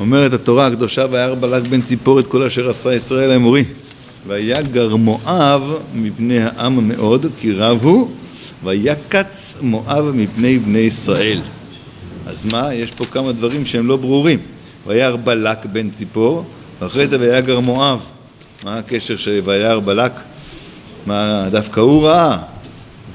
אומרת 0.00 0.32
התורה 0.32 0.66
הקדושה 0.66 1.06
וירא 1.10 1.34
בלק 1.34 1.62
בן 1.62 1.82
ציפור 1.82 2.20
את 2.20 2.26
כל 2.26 2.42
אשר 2.42 2.70
עשה 2.70 2.94
ישראל 2.94 3.30
האמורי 3.30 3.64
ויגר 4.26 4.96
מואב 4.96 5.72
מפני 5.94 6.42
העם 6.42 6.88
מאוד 6.88 7.26
כי 7.40 7.52
רב 7.52 7.84
הוא 7.84 8.10
ויקץ 8.64 9.54
מואב 9.60 10.04
מפני 10.14 10.58
בני 10.58 10.78
ישראל. 10.78 11.42
אז 12.26 12.44
מה? 12.44 12.74
יש 12.74 12.90
פה 12.90 13.06
כמה 13.06 13.32
דברים 13.32 13.66
שהם 13.66 13.86
לא 13.86 13.96
ברורים. 13.96 14.38
וירא 14.86 15.16
בלק 15.24 15.58
בן 15.72 15.90
ציפור 15.90 16.44
ואחרי 16.80 17.06
זה 17.06 17.20
ויגר 17.20 17.60
מואב. 17.60 18.00
מה 18.64 18.78
הקשר 18.78 19.16
של 19.16 19.40
וירא 19.44 19.80
בלק? 19.80 20.12
מה 21.06 21.48
דווקא 21.50 21.80
הוא 21.80 22.06
ראה. 22.06 22.38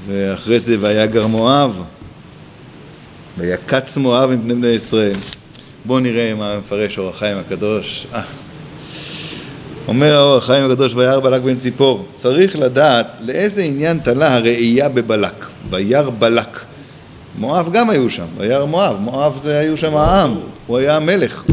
ואחרי 0.06 0.60
זה 0.60 0.76
ויגר 0.80 1.26
מואב 1.26 1.82
ויקץ 3.38 3.96
מואב 3.96 4.30
מפני 4.30 4.54
בני 4.54 4.66
ישראל. 4.66 5.16
בואו 5.84 5.98
נראה 5.98 6.34
מה 6.34 6.58
מפרש 6.58 6.98
אור 6.98 7.08
החיים 7.08 7.38
הקדוש. 7.38 8.06
אה. 8.14 8.22
אומר 9.88 10.14
האור 10.16 10.36
החיים 10.36 10.70
הקדוש 10.70 10.94
וירא 10.94 11.20
בלק 11.20 11.42
בן 11.42 11.58
ציפור. 11.58 12.06
צריך 12.14 12.56
לדעת 12.56 13.06
לאיזה 13.20 13.62
עניין 13.62 13.98
תלה 13.98 14.34
הראייה 14.34 14.88
בבלק. 14.88 15.46
וירא 15.70 16.10
בלק. 16.18 16.64
מואב 17.38 17.68
גם 17.72 17.90
היו 17.90 18.10
שם, 18.10 18.26
וירא 18.36 18.64
מואב, 18.64 18.96
מואב 19.00 19.40
זה 19.42 19.58
היו 19.58 19.76
שם 19.76 19.96
העם, 19.96 20.34
הוא 20.66 20.78
היה 20.78 20.96
המלך. 20.96 21.44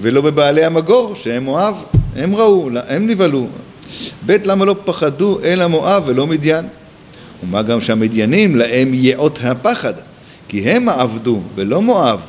ולא 0.00 0.20
בבעלי 0.20 0.64
המגור 0.64 1.14
שהם 1.14 1.44
מואב, 1.44 1.84
הם 2.16 2.36
ראו, 2.36 2.70
הם 2.88 3.06
נבהלו. 3.06 3.46
ב' 4.26 4.36
למה 4.44 4.64
לא 4.64 4.76
פחדו 4.84 5.38
אלא 5.44 5.66
מואב 5.66 6.02
ולא 6.06 6.26
מדיין? 6.26 6.66
ומה 7.44 7.62
גם 7.62 7.80
שהמדיינים 7.80 8.56
להם 8.56 8.94
יאות 8.94 9.38
הפחד 9.42 9.92
כי 10.48 10.70
הם 10.70 10.88
עבדו 10.88 11.40
ולא 11.54 11.82
מואב 11.82 12.20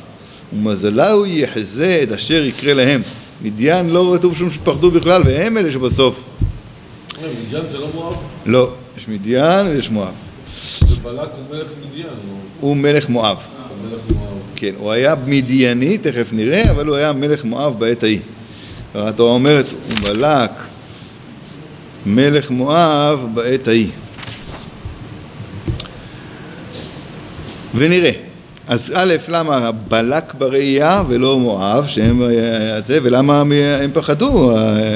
ומזלהו 0.52 1.26
יחזה 1.26 2.00
את 2.02 2.12
אשר 2.12 2.44
יקרה 2.44 2.74
להם. 2.74 3.00
מדיין 3.42 3.90
לא 3.90 4.14
כתוב 4.18 4.36
שום 4.36 4.50
שפחדו 4.50 4.90
בכלל, 4.90 5.22
והם 5.24 5.56
אלה 5.56 5.70
שבסוף. 5.70 6.24
אה, 7.22 7.28
מדיין 7.48 7.68
זה 7.68 7.78
לא 7.78 7.88
מואב? 7.94 8.14
לא, 8.46 8.70
יש 8.96 9.08
מדיין 9.08 9.66
ויש 9.66 9.90
מואב. 9.90 10.12
ובלק 10.82 11.18
הוא 11.18 11.56
מלך 11.56 11.68
מדיין. 11.86 12.06
הוא 12.60 12.76
מלך 12.76 13.08
מואב. 13.08 13.36
מלך 13.82 14.00
מואב. 14.10 14.28
כן, 14.56 14.72
הוא 14.78 14.92
היה 14.92 15.14
מדייני, 15.26 15.98
תכף 15.98 16.28
נראה, 16.32 16.70
אבל 16.70 16.86
הוא 16.86 16.96
היה 16.96 17.12
מלך 17.12 17.44
מואב 17.44 17.78
בעת 17.78 18.02
ההיא. 18.02 18.20
התורה 18.94 19.32
אומרת, 19.32 19.66
ובלק 19.88 20.50
מלך 22.06 22.50
מואב 22.50 23.26
בעת 23.34 23.68
ההיא. 23.68 23.90
ונראה. 27.74 28.10
אז 28.68 28.92
א', 28.94 29.14
למה 29.28 29.72
בלק 29.72 30.34
בראייה 30.34 31.02
ולא 31.08 31.38
מואב, 31.38 31.86
שהם 31.86 32.22
אה, 32.22 32.28
זה, 32.86 32.98
ולמה 33.02 33.40
הם 33.40 33.90
פחדו? 33.92 34.52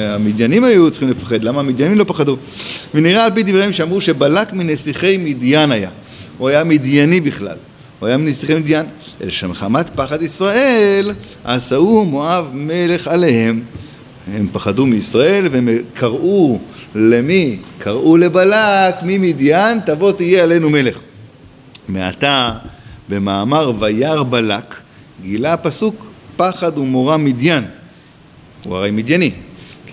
המדיינים 0.09 0.63
היו 0.63 0.91
צריכים 0.91 1.09
לפחד, 1.09 1.43
למה 1.43 1.59
המדיינים 1.59 1.97
לא 1.97 2.03
פחדו? 2.07 2.37
ונראה 2.93 3.25
על 3.25 3.31
פי 3.31 3.43
דבריהם 3.43 3.73
שאמרו 3.73 4.01
שבלק 4.01 4.53
מנסיכי 4.53 5.17
מדיין 5.17 5.71
היה, 5.71 5.89
הוא 6.37 6.49
היה 6.49 6.63
מדייני 6.63 7.21
בכלל, 7.21 7.55
הוא 7.99 8.07
היה 8.07 8.17
מנסיכי 8.17 8.55
מדיין, 8.55 8.85
אלא 9.21 9.31
שמחמת 9.31 9.89
פחד 9.95 10.21
ישראל 10.21 11.11
עשהו 11.43 12.05
מואב 12.05 12.49
מלך 12.53 13.07
עליהם, 13.07 13.61
הם 14.33 14.47
פחדו 14.51 14.85
מישראל 14.85 15.47
והם 15.51 15.69
קראו 15.93 16.59
למי? 16.95 17.57
קראו 17.77 18.17
לבלק 18.17 18.95
ממדיין 19.03 19.79
תבוא 19.85 20.11
תהיה 20.11 20.43
עלינו 20.43 20.69
מלך. 20.69 20.99
מעתה 21.87 22.51
במאמר 23.09 23.71
וירא 23.79 24.23
בלק 24.23 24.75
גילה 25.21 25.53
הפסוק 25.53 26.11
פחד 26.37 26.77
ומורא 26.77 27.17
מדיין 27.17 27.63
הוא 28.65 28.75
הרי 28.75 28.91
מדייני 28.91 29.31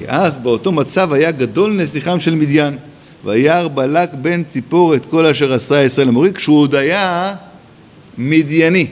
כי 0.01 0.05
אז 0.09 0.39
באותו 0.39 0.73
מצב 0.73 1.13
היה 1.13 1.31
גדול 1.31 1.73
נסיכם 1.73 2.21
של 2.21 2.35
מדיין. 2.35 2.79
וירא 3.25 3.69
בלק 3.69 4.11
בן 4.15 4.43
ציפור 4.45 4.95
את 4.95 5.07
כל 5.07 5.27
אשר 5.27 5.53
עשה 5.53 5.83
ישראל 5.83 6.09
המורי 6.09 6.33
כשהוא 6.33 6.59
עוד 6.59 6.75
היה 6.75 7.35
מדייני 8.19 8.87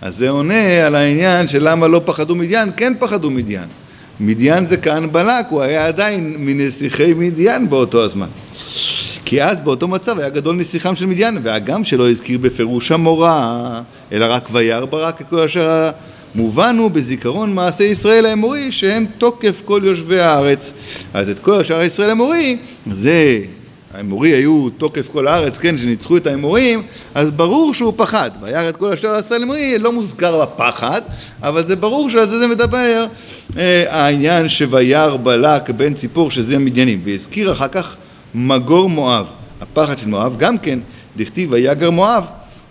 אז 0.00 0.16
זה 0.16 0.30
עונה 0.30 0.86
על 0.86 0.94
העניין 0.94 1.48
של 1.48 1.68
למה 1.68 1.88
לא 1.88 2.00
פחדו 2.04 2.34
מדיין. 2.34 2.70
כן 2.76 2.92
פחדו 2.98 3.30
מדיין. 3.30 3.68
מדיין 4.20 4.66
זה 4.66 4.76
כאן 4.76 5.12
בלק 5.12 5.46
הוא 5.50 5.62
היה 5.62 5.86
עדיין 5.86 6.36
מנסיכי 6.38 7.14
מדיין 7.14 7.70
באותו 7.70 8.04
הזמן 8.04 8.28
כי 9.32 9.42
אז 9.42 9.60
באותו 9.60 9.88
מצב 9.88 10.18
היה 10.18 10.28
גדול 10.28 10.56
נסיכם 10.56 10.96
של 10.96 11.06
מדיין, 11.06 11.38
והגם 11.42 11.84
שלא 11.84 12.10
הזכיר 12.10 12.38
בפירוש 12.38 12.92
המורה, 12.92 13.80
אלא 14.12 14.26
רק 14.28 14.48
וירא 14.52 14.84
ברק 14.84 15.20
את 15.20 15.26
כל 15.28 15.40
אשר 15.40 15.90
מובן 16.34 16.76
הוא 16.78 16.90
בזיכרון 16.90 17.54
מעשי 17.54 17.84
ישראל 17.84 18.26
האמורי 18.26 18.72
שהם 18.72 19.06
תוקף 19.18 19.62
כל 19.64 19.80
יושבי 19.84 20.20
הארץ. 20.20 20.72
אז 21.14 21.30
את 21.30 21.38
כל 21.38 21.60
השאר 21.60 21.82
ישראל 21.82 22.08
האמורי, 22.08 22.56
זה, 22.90 23.38
האמורי 23.94 24.30
היו 24.30 24.68
תוקף 24.70 25.08
כל 25.08 25.28
הארץ, 25.28 25.58
כן, 25.58 25.78
שניצחו 25.78 26.16
את 26.16 26.26
האמורים, 26.26 26.82
אז 27.14 27.30
ברור 27.30 27.74
שהוא 27.74 27.92
פחד. 27.96 28.30
וירא 28.42 28.68
את 28.68 28.76
כל 28.76 28.92
השאר 28.92 29.18
ישראל 29.18 29.40
האמורי 29.40 29.78
לא 29.78 29.92
מוזכר 29.92 30.42
בפחד, 30.42 31.00
אבל 31.42 31.66
זה 31.66 31.76
ברור 31.76 32.10
שעל 32.10 32.28
זה 32.28 32.38
זה 32.38 32.46
מדבר 32.46 33.06
אה, 33.56 33.84
העניין 33.88 34.48
שוירא 34.48 35.16
בלק 35.16 35.70
בן 35.70 35.94
ציפור 35.94 36.30
שזה 36.30 36.56
המדיינים. 36.56 37.00
והזכיר 37.04 37.52
אחר 37.52 37.68
כך 37.68 37.96
מגור 38.34 38.90
מואב. 38.90 39.30
הפחד 39.60 39.98
של 39.98 40.08
מואב 40.08 40.36
גם 40.38 40.58
כן, 40.58 40.78
דכתיב 41.16 41.52
ויגר 41.52 41.90
מואב, 41.90 42.26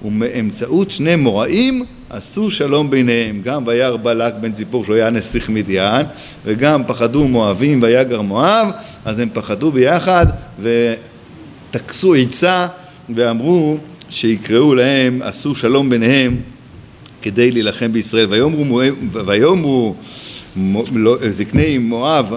ומאמצעות 0.06 0.92
שני 0.92 1.16
מוראים 1.16 1.86
עשו 2.10 2.52
שלום 2.52 2.90
ביניהם. 2.90 3.42
גם 3.44 3.64
וירא 3.66 3.98
בלק 3.98 4.34
בן 4.42 4.52
ציפור 4.52 4.86
שהוא 4.86 4.96
היה 4.96 5.10
נסיך 5.10 5.50
מדיין, 5.50 6.06
וגם 6.46 6.84
פחדו 6.88 7.28
מואבים 7.28 7.82
ויגר 7.84 8.22
מואב, 8.22 8.68
אז 9.06 9.20
הם 9.20 9.30
פחדו 9.34 9.72
ביחד 9.72 10.26
ותקסו 10.60 12.14
עצה 12.14 12.68
ואמרו 13.16 13.78
שיקראו 14.10 14.76
להם, 14.76 15.22
עשו 15.22 15.56
שלום 15.56 15.90
ביניהם 15.90 16.38
כדי 17.22 17.52
להילחם 17.52 17.92
בישראל. 17.92 18.28
ויאמרו, 18.30 18.82
ויאמרו 19.12 19.96
לא, 20.94 21.18
זקני 21.30 21.78
מואב, 21.78 22.34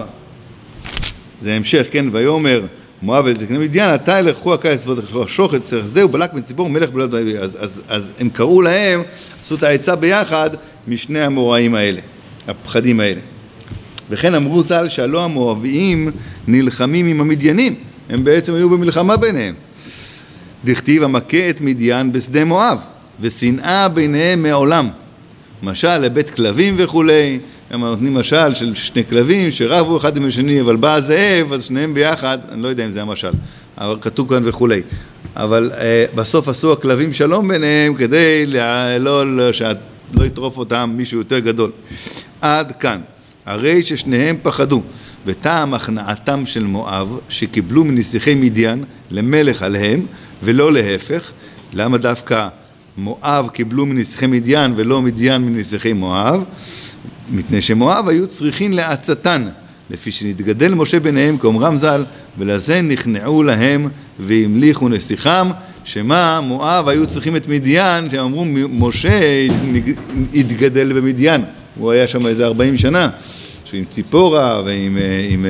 זה 1.41 1.53
המשך, 1.53 1.87
כן, 1.91 2.05
ויאמר 2.11 2.61
מואב 3.01 3.27
אל 3.27 3.39
זקני 3.39 3.57
מדיין, 3.57 3.89
עתה 3.89 4.19
ילכו 4.19 4.53
הקיץ 4.53 4.87
ושוך 4.87 5.55
את 5.55 5.63
צריך 5.63 5.87
שדה 5.87 6.05
ובלק 6.05 6.33
בן 6.33 6.41
ציפור 6.41 6.69
מלך 6.69 6.89
בלעד 6.89 7.15
אז, 7.15 7.57
אז, 7.61 7.81
אז 7.87 8.11
הם 8.19 8.29
קראו 8.29 8.61
להם, 8.61 9.01
עשו 9.41 9.55
את 9.55 9.63
העצה 9.63 9.95
ביחד 9.95 10.49
משני 10.87 11.19
המוראים 11.19 11.75
האלה, 11.75 11.99
הפחדים 12.47 12.99
האלה. 12.99 13.19
וכן 14.09 14.35
אמרו 14.35 14.61
ז"ל 14.61 14.89
שהלא 14.89 15.23
המואביים 15.23 16.11
נלחמים 16.47 17.05
עם 17.05 17.21
המדיינים, 17.21 17.75
הם 18.09 18.23
בעצם 18.23 18.53
היו 18.53 18.69
במלחמה 18.69 19.17
ביניהם. 19.17 19.53
דכתיב 20.65 21.03
המכה 21.03 21.49
את 21.49 21.61
מדיין 21.61 22.11
בשדה 22.11 22.45
מואב, 22.45 22.79
ושנאה 23.21 23.89
ביניהם 23.89 24.43
מעולם. 24.43 24.89
משל 25.63 25.97
לבית 25.97 26.29
כלבים 26.29 26.75
וכולי, 26.77 27.39
הם 27.69 27.81
נותנים 27.81 28.13
משל 28.13 28.53
של 28.53 28.75
שני 28.75 29.03
כלבים 29.05 29.51
שרבו 29.51 29.97
אחד 29.97 30.17
עם 30.17 30.25
השני, 30.25 30.61
אבל 30.61 30.75
בא 30.75 30.95
הזאב, 30.95 31.53
אז 31.53 31.63
שניהם 31.63 31.93
ביחד, 31.93 32.37
אני 32.51 32.61
לא 32.61 32.67
יודע 32.67 32.85
אם 32.85 32.91
זה 32.91 33.01
המשל, 33.01 33.31
אבל 33.77 33.97
כתוב 34.01 34.29
כאן 34.29 34.41
וכולי. 34.45 34.81
אבל 35.35 35.71
אה, 35.77 36.05
בסוף 36.15 36.47
עשו 36.47 36.71
הכלבים 36.71 37.13
שלום 37.13 37.47
ביניהם 37.47 37.93
כדי 37.93 38.45
לא, 38.99 39.23
לא, 39.23 39.51
לא 40.13 40.25
יטרוף 40.25 40.57
אותם 40.57 40.93
מישהו 40.97 41.17
יותר 41.17 41.39
גדול. 41.39 41.71
עד 42.41 42.71
כאן. 42.71 43.01
הרי 43.45 43.83
ששניהם 43.83 44.37
פחדו, 44.41 44.81
וטעם 45.25 45.73
הכנעתם 45.73 46.45
של 46.45 46.63
מואב, 46.63 47.19
שקיבלו 47.29 47.83
מנסיכי 47.83 48.35
מדיין 48.35 48.83
למלך 49.11 49.61
עליהם, 49.61 50.05
ולא 50.43 50.73
להפך, 50.73 51.31
למה 51.73 51.97
דווקא 51.97 52.47
מואב 52.97 53.49
קיבלו 53.53 53.85
מנסיכי 53.85 54.27
מדיין 54.27 54.73
ולא 54.75 55.01
מדיין 55.01 55.41
מנסיכי 55.41 55.93
מואב? 55.93 56.43
מפני 57.31 57.61
שמואב 57.61 58.07
היו 58.07 58.27
צריכים 58.27 58.73
לעצתן, 58.73 59.47
לפי 59.89 60.11
שנתגדל 60.11 60.73
משה 60.73 60.99
ביניהם 60.99 61.37
כאומרם 61.37 61.77
ז"ל, 61.77 62.05
ולזה 62.37 62.81
נכנעו 62.81 63.43
להם 63.43 63.87
והמליכו 64.19 64.89
נסיכם, 64.89 65.47
שמה 65.83 66.41
מואב 66.41 66.87
היו 66.87 67.07
צריכים 67.07 67.35
את 67.35 67.47
מדיין, 67.47 68.09
שהם 68.09 68.25
אמרו 68.25 68.45
משה 68.69 69.19
התגדל 70.33 70.93
במדיין, 70.93 71.41
הוא 71.79 71.91
היה 71.91 72.07
שם 72.07 72.27
איזה 72.27 72.45
ארבעים 72.45 72.77
שנה, 72.77 73.09
עם 73.73 73.83
ציפורה 73.91 74.61
ועם 74.65 74.97
עם, 74.97 74.97
עם, 75.29 75.45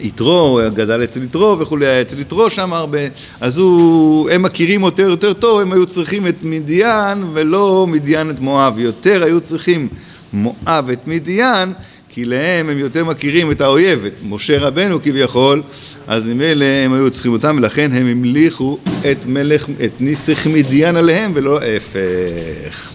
יתרו, 0.00 0.60
הוא 0.60 0.68
גדל 0.68 1.04
אצל 1.04 1.22
יתרו 1.22 1.58
וכולי, 1.58 1.86
היה 1.86 2.00
אצל 2.00 2.20
יתרו 2.20 2.50
שם 2.50 2.72
הרבה, 2.72 2.98
אז 3.40 3.58
הוא, 3.58 4.30
הם 4.30 4.42
מכירים 4.42 4.82
יותר 4.84 5.02
יותר 5.02 5.32
טוב, 5.32 5.60
הם 5.60 5.72
היו 5.72 5.86
צריכים 5.86 6.26
את 6.26 6.36
מדיין 6.42 7.24
ולא 7.32 7.86
מדיין 7.88 8.30
את 8.30 8.40
מואב, 8.40 8.78
יותר 8.78 9.22
היו 9.24 9.40
צריכים 9.40 9.88
מואב 10.32 10.90
את 10.92 11.06
מדיין 11.06 11.72
כי 12.08 12.24
להם 12.24 12.68
הם 12.68 12.78
יותר 12.78 13.04
מכירים 13.04 13.50
את 13.50 13.60
האויב, 13.60 14.04
את 14.04 14.12
משה 14.28 14.58
רבנו 14.58 15.02
כביכול, 15.02 15.62
אז 16.06 16.28
ממילא 16.28 16.64
הם 16.64 16.92
היו 16.92 17.10
צריכים 17.10 17.32
אותם, 17.32 17.56
ולכן 17.58 17.92
הם 17.92 18.06
המליכו 18.06 18.78
את 19.10 19.26
מלך, 19.26 19.66
את 19.84 20.00
ניסך 20.00 20.46
מדיין 20.46 20.96
עליהם, 20.96 21.32
ולא 21.34 21.60
ההפך. 21.60 22.90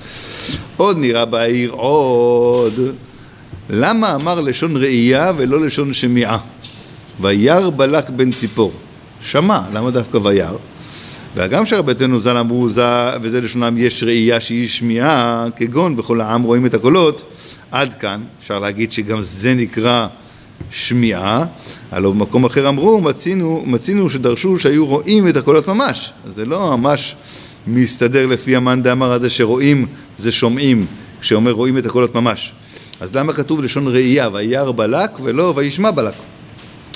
עוד 0.78 0.98
נראה 0.98 1.26
בעיר 1.26 1.72
עוד. 1.72 2.80
למה 3.70 4.16
אמר 4.16 4.42
לשון 4.42 4.78
ראייה 4.78 5.32
ולא 5.38 5.66
לשון 5.66 5.94
שמיעה? 5.94 6.38
וירא 7.22 7.70
בלק 7.70 8.10
בן 8.10 8.32
ציפור. 8.32 8.72
שמע, 9.22 9.60
למה 9.74 9.92
דווקא 9.92 10.18
וירא? 10.18 10.58
והגם 11.36 11.66
שרבתנו 11.66 12.20
ז"ל 12.20 12.38
אמרו, 12.38 12.68
וזה 13.22 13.42
לשונם, 13.42 13.78
יש 13.78 14.04
ראייה 14.04 14.40
שהיא 14.40 14.68
שמיעה, 14.68 15.46
כגון 15.56 15.96
וכל 15.98 16.22
העם 16.22 16.44
רואים 16.44 16.66
את 16.66 16.74
הקולות, 16.74 17.34
עד 17.72 17.94
כאן, 17.94 18.22
אפשר 18.40 18.60
להגיד 18.60 18.92
שגם 18.92 19.22
זה 19.22 19.54
נקרא 19.54 20.08
שמיעה, 20.72 21.46
הלוא 21.92 22.14
במקום 22.14 22.46
אחר 22.46 22.70
אמרו, 22.70 23.02
מצינו, 23.02 23.64
מצינו 23.66 24.10
שדרשו 24.10 24.60
שהיו 24.60 24.86
רואים 24.86 25.28
את 25.28 25.38
הקולות 25.38 25.68
ממש, 25.68 26.14
זה 26.28 26.46
לא 26.46 26.78
ממש 26.78 27.16
מסתדר 27.68 28.26
לפי 28.26 28.56
המאן 28.56 28.84
דאמר 28.84 29.12
הזה 29.12 29.30
שרואים 29.30 29.86
זה 30.18 30.32
שומעים, 30.32 30.86
כשאומר 31.22 31.52
רואים 31.52 31.78
את 31.78 31.86
הקולות 31.86 32.16
ממש. 32.16 32.54
אז 33.00 33.16
למה 33.16 33.34
כתוב 33.34 33.64
לשון 33.64 33.88
ראייה, 33.88 34.30
וירא 34.34 34.72
בלק 34.72 35.20
ולא 35.24 35.54
וישמע 35.56 35.92
בלק? 35.92 36.14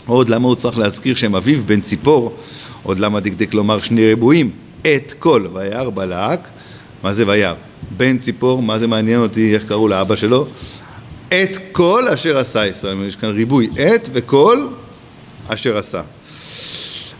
עוד 0.05 0.29
למה 0.29 0.47
הוא 0.47 0.55
צריך 0.55 0.77
להזכיר 0.77 1.15
שהם 1.15 1.35
אביו 1.35 1.59
בן 1.65 1.81
ציפור, 1.81 2.37
עוד 2.83 2.99
למה 2.99 3.19
דקדק 3.19 3.53
לומר 3.53 3.81
שני 3.81 4.05
ריבועים? 4.05 4.51
את 4.81 5.13
כל 5.19 5.47
וירא 5.53 5.89
בלק, 5.89 6.39
מה 7.03 7.13
זה 7.13 7.27
וירא? 7.27 7.53
בן 7.97 8.17
ציפור, 8.17 8.61
מה 8.61 8.79
זה 8.79 8.87
מעניין 8.87 9.19
אותי, 9.19 9.53
איך 9.53 9.65
קראו 9.65 9.87
לאבא 9.87 10.15
שלו? 10.15 10.45
את 11.27 11.57
כל 11.71 12.07
אשר 12.07 12.37
עשה 12.37 12.67
ישראל, 12.67 13.05
יש 13.07 13.15
כאן 13.15 13.29
ריבוי, 13.29 13.69
את 13.73 14.09
וכל 14.13 14.67
אשר 15.47 15.77
עשה. 15.77 16.01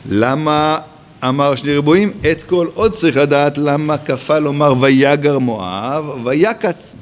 למה 0.09 0.77
אמר 1.23 1.56
שני 1.56 1.73
ריבועים? 1.73 2.12
את 2.31 2.44
כל, 2.44 2.67
עוד 2.73 2.94
צריך 2.94 3.17
לדעת 3.17 3.57
למה 3.57 3.97
כפה 3.97 4.39
לומר 4.39 4.73
ויגר 4.79 5.39
מואב, 5.39 6.05
ויקץ. 6.25 6.95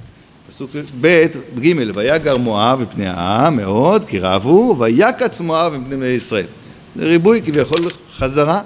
פסוק 0.48 0.72
ב', 1.02 1.26
ג', 1.60 1.74
ויגר 1.96 2.38
מואב 2.38 2.82
מפני 2.82 3.08
העם 3.08 3.56
מאוד, 3.56 4.06
כי 4.06 4.20
רבו, 4.20 4.76
ויקץ 4.80 5.42
מואב 5.42 5.74
מפני 5.78 5.96
בני 5.96 6.08
ישראל. 6.08 6.46
זה 6.98 7.06
ריבוי 7.06 7.42
כביכול 7.42 7.80
חזרה. 8.18 8.62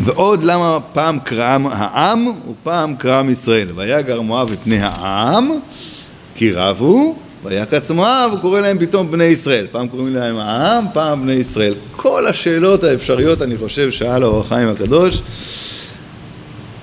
ועוד 0.00 0.44
למה 0.44 0.78
פעם 0.92 1.18
קרם 1.18 1.66
העם 1.66 2.26
ופעם 2.50 2.96
קרם 2.96 3.30
ישראל. 3.30 3.68
ויגר 3.74 4.20
מואב 4.20 4.50
מפני 4.52 4.78
העם, 4.80 5.50
כי 6.34 6.52
רבו, 6.52 7.16
ויקץ 7.44 7.90
מואב, 7.90 8.30
הוא 8.32 8.40
קורא 8.40 8.60
להם 8.60 8.78
פתאום 8.78 9.10
בני 9.10 9.24
ישראל. 9.24 9.66
פעם 9.70 9.88
קוראים 9.88 10.14
להם 10.14 10.36
העם, 10.36 10.84
פעם 10.92 11.22
בני 11.22 11.32
ישראל. 11.32 11.74
כל 11.92 12.26
השאלות 12.26 12.84
האפשריות, 12.84 13.42
אני 13.42 13.56
חושב, 13.56 13.90
שאל 13.90 14.22
האור 14.22 14.40
החיים 14.40 14.68
הקדוש. 14.68 15.22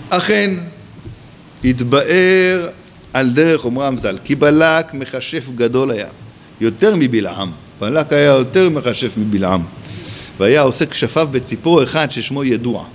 אכן, 0.09 0.51
התבאר 1.63 2.67
על 3.13 3.29
דרך 3.29 3.65
אומרם 3.65 3.97
ז"ל, 3.97 4.17
כי 4.23 4.35
בלק 4.35 4.93
מכשף 4.93 5.49
גדול 5.55 5.91
היה, 5.91 6.07
יותר 6.61 6.93
מבלעם. 6.95 7.51
בלק 7.79 8.13
היה 8.13 8.23
יותר 8.23 8.69
מכשף 8.69 9.13
מבלעם. 9.17 9.63
והיה 10.39 10.61
עושה 10.61 10.85
כשפיו 10.85 11.27
בציפור 11.31 11.83
אחד 11.83 12.11
ששמו 12.11 12.43
ידוע. 12.43 12.85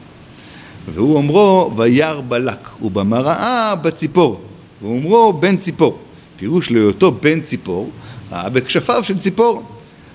והוא 0.94 1.16
אומרו 1.16 1.72
וירא 1.76 2.20
בלק, 2.28 2.68
ובמראה 2.82 3.74
בציפור. 3.82 4.40
ואומרו 4.82 5.32
בן 5.32 5.56
ציפור. 5.56 5.98
פירוש 6.36 6.70
להיותו 6.70 7.12
בן 7.12 7.40
ציפור, 7.40 7.90
ראה 8.32 8.48
בכשפיו 8.48 9.04
של 9.04 9.18
ציפור. 9.18 9.62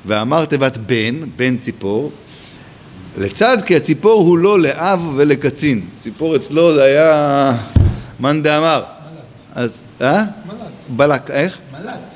ואמר 0.06 0.46
תיבת 0.46 0.78
בן, 0.78 1.20
בן 1.36 1.58
ציפור, 1.58 2.12
לצד 3.18 3.58
כי 3.66 3.76
הציפור 3.76 4.22
הוא 4.22 4.38
לא 4.38 4.60
לאב 4.60 5.14
ולקצין. 5.16 5.82
ציפור 5.98 6.36
אצלו 6.36 6.74
זה 6.74 6.84
היה 6.84 7.52
מאן 8.20 8.44
דאמר. 8.44 8.84
אז, 9.56 9.82
אה? 10.04 10.24
מל"ט. 10.46 10.58
בלק, 10.90 11.32
איך? 11.32 11.58
מל"ט. 11.72 12.14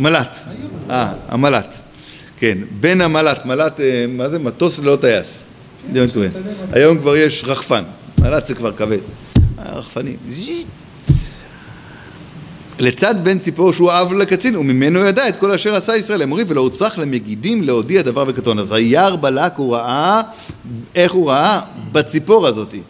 מל"ט. 0.00 0.36
אה, 0.90 1.12
המל"ט. 1.28 1.74
כן, 2.38 2.58
בן 2.80 3.00
המל"ט, 3.00 3.44
מל"ט, 3.44 3.80
אה, 3.80 4.04
מה 4.08 4.28
זה? 4.28 4.38
מטוס 4.38 4.78
ללא 4.78 4.98
טייס. 5.00 5.44
שקורה. 5.94 6.28
היום 6.72 6.98
כבר 6.98 7.16
יש 7.16 7.44
רחפן, 7.46 7.82
מל"ט 8.20 8.46
זה 8.46 8.54
כבר 8.54 8.72
כבד. 8.72 8.98
הרחפנים. 9.58 10.16
זיט. 10.28 10.66
לצד 12.78 13.14
בן 13.22 13.38
ציפור 13.38 13.72
שהוא 13.72 13.90
אב 13.92 14.12
לקצין, 14.12 14.56
וממנו 14.56 14.98
ידע 14.98 15.28
את 15.28 15.36
כל 15.36 15.52
אשר 15.52 15.74
עשה 15.74 15.96
ישראל 15.96 16.22
אמרי 16.22 16.44
ולא 16.48 16.60
הוצרך 16.60 16.98
למגידים 16.98 17.62
להודיע 17.62 18.02
דבר. 18.02 18.30
אז 18.58 18.72
וירא 18.72 19.16
בלק 19.16 19.52
הוא 19.56 19.74
ראה, 19.74 20.20
איך 20.94 21.12
הוא 21.12 21.30
ראה? 21.30 21.60
בציפור 21.92 22.46
הזאתי. 22.46 22.80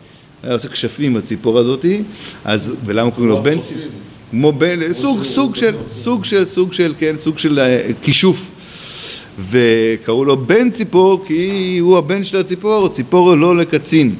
היה 0.43 0.53
עושה 0.53 0.69
כשפים 0.69 1.15
בציפור 1.15 1.59
הזאתי, 1.59 2.03
אז, 2.45 2.75
ולמה 2.85 3.11
קוראים 3.11 3.29
לו 3.29 3.43
בן 3.43 3.61
ציפור? 3.61 3.83
כמו 4.31 4.53
בן, 4.53 4.93
סוג, 4.93 5.23
סוג 5.25 5.57
של, 5.57 5.75
סוג 5.89 6.25
של, 6.25 6.45
סוג 6.45 6.73
של, 6.73 6.95
כן, 6.99 7.17
סוג 7.17 7.39
של 7.39 7.59
אה, 7.59 7.89
כישוף. 8.03 8.51
וקראו 9.51 10.25
לו 10.25 10.37
בן 10.47 10.71
ציפור 10.71 11.25
כי 11.27 11.79
הוא 11.81 11.99
הבן 11.99 12.25
של 12.25 12.37
הציפור, 12.37 12.89
ציפור 12.89 13.35
לא 13.35 13.57
לקצין. 13.57 14.15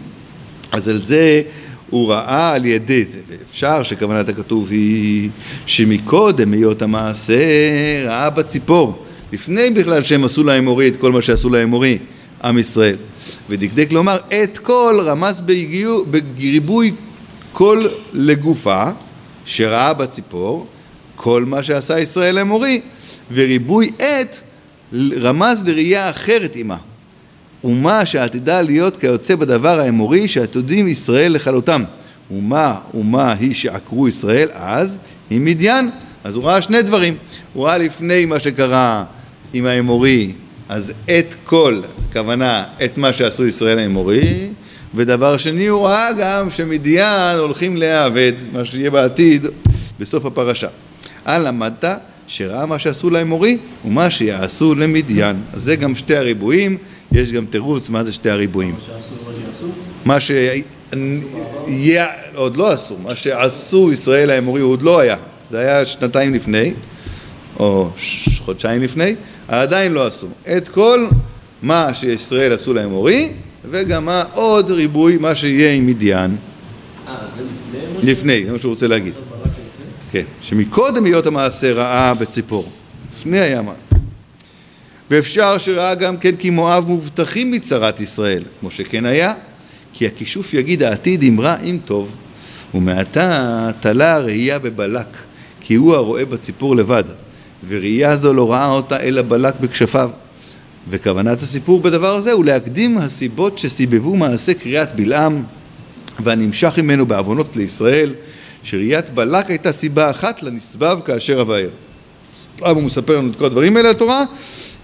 אז 0.73 0.89
על 0.89 0.99
זה 0.99 1.43
הוא 1.91 2.13
ראה 2.13 2.53
על 2.53 2.65
ידי 2.65 3.05
זה, 3.05 3.19
ואפשר 3.29 3.83
שכוונת 3.83 4.29
הכתוב 4.29 4.71
היא 4.71 5.31
שמקודם 5.67 6.53
היות 6.53 6.83
המעשה 6.83 7.35
ראה 8.05 8.31
בציפור, 8.31 9.05
לפני 9.33 9.71
בכלל 9.71 10.03
שהם 10.03 10.25
עשו 10.25 10.45
לאמורי 10.45 10.89
את 10.89 10.97
כל 10.97 11.13
מה 11.13 11.23
שעשו 11.23 11.51
לאמורי, 11.51 11.99
עם 12.45 12.59
ישראל. 12.59 12.97
ודקדק 13.49 13.93
לומר 13.93 14.17
את 14.43 14.59
כל 14.59 15.01
רמז 15.05 15.41
בגיו, 15.41 16.05
בריבוי 16.07 16.93
כל 17.53 17.83
לגופה 18.13 18.85
שראה 19.45 19.95
בציפור, 19.95 20.67
כל 21.17 21.45
מה 21.45 21.63
שעשה 21.63 21.99
ישראל 21.99 22.35
לאמורי, 22.35 22.81
וריבוי 23.33 23.91
עת 23.99 24.41
רמז 25.21 25.65
לראייה 25.65 26.11
אחרת 26.11 26.57
עמה. 26.57 26.77
אומה 27.65 28.07
שעתידה 28.07 28.63
להיות 28.63 28.97
כיוצא 28.97 29.35
בדבר 29.35 29.81
האמורי 29.81 30.29
שעתודים 30.29 30.89
ישראל 30.89 31.33
לכלותם. 31.33 31.85
אומה, 32.31 32.75
אומה 32.95 33.33
היא 33.33 33.55
שעקרו 33.55 34.09
ישראל 34.09 34.49
אז, 34.55 34.99
היא 35.31 35.41
מדיין. 35.41 35.91
אז 36.25 36.37
הוא 36.37 36.45
ראה 36.45 36.63
שני 36.63 36.83
דברים. 36.83 37.17
הוא 37.55 37.65
ראה 37.65 37.79
לפני 37.79 38.25
מה 38.25 38.41
שקרה 38.41 39.05
עם 39.53 39.67
האמורי, 39.67 40.33
אז 40.69 40.93
את 41.05 41.35
כל, 41.45 41.81
הכוונה, 42.11 42.65
את 42.85 42.99
מה 42.99 43.13
שעשו 43.13 43.47
ישראל 43.47 43.79
האמורי, 43.79 44.49
ודבר 44.95 45.37
שני 45.37 45.67
הוא 45.67 45.87
ראה 45.87 46.13
גם 46.19 46.51
שמדיין 46.51 47.39
הולכים 47.39 47.77
להיאבד, 47.77 48.33
מה 48.53 48.65
שיהיה 48.65 48.91
בעתיד 48.91 49.47
בסוף 50.01 50.25
הפרשה. 50.25 50.69
על 51.25 51.49
למדת 51.49 52.01
שראה 52.27 52.67
מה 52.67 52.79
שעשו 52.79 53.11
לאמורי 53.11 53.59
ומה 53.85 54.11
שיעשו 54.11 54.75
למדיין. 54.75 55.37
אז 55.53 55.63
זה 55.63 55.77
גם 55.77 55.95
שתי 55.95 56.17
הריבועים, 56.17 56.79
יש 57.13 57.33
גם 57.33 57.47
תירוץ 57.47 57.91
מה 57.91 58.05
זה 58.05 58.13
שתי 58.13 58.31
הריבועים. 58.31 58.75
מה 60.05 60.21
ש... 60.21 60.31
עוד 62.35 62.57
לא 62.57 62.73
עשו, 62.73 62.97
מה 63.03 63.15
שעשו 63.15 63.93
ישראל 63.93 64.31
האמורי 64.31 64.61
עוד 64.61 64.83
לא 64.83 64.99
היה, 64.99 65.17
זה 65.51 65.59
היה 65.59 65.85
שנתיים 65.85 66.35
לפני, 66.35 66.75
או 67.59 67.91
חודשיים 68.39 68.83
לפני, 68.83 69.15
עדיין 69.49 69.93
לא 69.93 70.07
עשו. 70.07 70.27
את 70.57 70.69
כל 70.69 71.09
מה 71.63 71.95
שישראל 71.95 72.53
עשו 72.53 72.75
לאמורי, 72.75 73.33
וגם 73.71 74.05
מה 74.05 74.25
עוד 74.35 74.71
ריבוי, 74.71 75.17
מה 75.17 75.35
שיהיה 75.35 75.73
עם 75.73 75.87
מדיין. 75.87 76.37
אה, 77.09 77.17
זה 77.37 77.43
לפני? 77.43 78.13
לפני, 78.13 78.45
זה 78.47 78.53
מה 78.53 78.59
שהוא 78.59 78.71
רוצה 78.71 78.87
להגיד. 78.87 79.15
כן, 80.11 80.25
שמקודם 80.43 81.05
היות 81.05 81.27
המעשה 81.27 81.73
ראה 81.73 82.15
בציפור, 82.15 82.69
לפני 83.13 83.41
הים. 83.41 83.69
ואפשר 85.11 85.59
שראה 85.59 85.95
גם 85.95 86.17
כן 86.17 86.37
כי 86.37 86.51
מואב 86.51 86.85
מובטחים 86.89 87.51
מצרת 87.51 88.01
ישראל, 88.01 88.43
כמו 88.61 88.71
שכן 88.71 89.07
היה, 89.07 89.33
כי 89.93 90.07
הכישוף 90.07 90.55
יגיד 90.55 90.83
העתיד 90.83 91.23
אם 91.23 91.41
רע 91.41 91.57
אם 91.63 91.79
טוב, 91.85 92.17
ומעתה 92.75 93.71
תלה 93.81 94.15
הראייה 94.15 94.59
בבלק, 94.59 95.17
כי 95.61 95.75
הוא 95.75 95.95
הרואה 95.95 96.25
בציפור 96.25 96.77
לבד, 96.77 97.05
וראייה 97.69 98.17
זו 98.17 98.33
לא 98.33 98.53
ראה 98.53 98.69
אותה 98.69 99.01
אלא 99.01 99.23
בלק 99.23 99.55
בכשפיו. 99.61 100.11
וכוונת 100.91 101.43
הסיפור 101.43 101.81
בדבר 101.81 102.15
הזה 102.15 102.33
הוא 102.33 102.45
להקדים 102.45 102.99
הסיבות 102.99 103.59
שסיבבו 103.59 104.17
מעשה 104.17 104.55
קריאת 104.55 104.97
בלעם 104.97 105.43
והנמשך 106.21 106.79
ממנו 106.79 107.07
בעוונות 107.07 107.57
לישראל, 107.57 108.15
שראיית 108.63 109.11
בלק 109.11 109.51
הייתה 109.51 109.73
סיבה 109.73 110.11
אחת 110.11 110.43
לנסבב 110.43 110.99
כאשר. 111.05 111.45
למה 112.61 112.71
הוא 112.71 112.83
מספר 112.83 113.17
לנו 113.17 113.31
את 113.31 113.37
כל 113.37 113.45
הדברים 113.45 113.77
האלה 113.77 113.91
לתורה? 113.91 114.25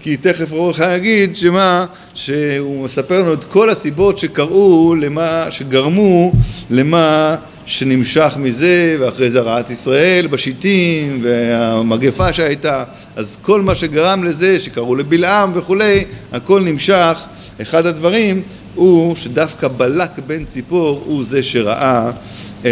כי 0.01 0.17
תכף 0.17 0.51
אורך 0.51 0.79
יגיד 0.95 1.35
שמה, 1.35 1.85
שהוא 2.13 2.83
מספר 2.85 3.19
לנו 3.19 3.33
את 3.33 3.43
כל 3.43 3.69
הסיבות 3.69 4.17
שקראו 4.17 4.95
למה, 4.95 5.45
שגרמו 5.49 6.31
למה 6.69 7.35
שנמשך 7.65 8.35
מזה, 8.39 8.97
ואחרי 8.99 9.29
זה 9.29 9.39
רעת 9.41 9.69
ישראל 9.69 10.27
בשיטים, 10.27 11.19
והמגפה 11.23 12.33
שהייתה, 12.33 12.83
אז 13.15 13.37
כל 13.41 13.61
מה 13.61 13.75
שגרם 13.75 14.23
לזה, 14.23 14.59
שקראו 14.59 14.95
לבלעם 14.95 15.51
וכולי, 15.55 16.05
הכל 16.31 16.61
נמשך. 16.61 17.19
אחד 17.61 17.85
הדברים 17.85 18.41
הוא 18.75 19.15
שדווקא 19.15 19.67
בלק 19.67 20.11
בן 20.27 20.45
ציפור 20.45 21.03
הוא 21.05 21.23
זה 21.23 21.43
שראה 21.43 22.11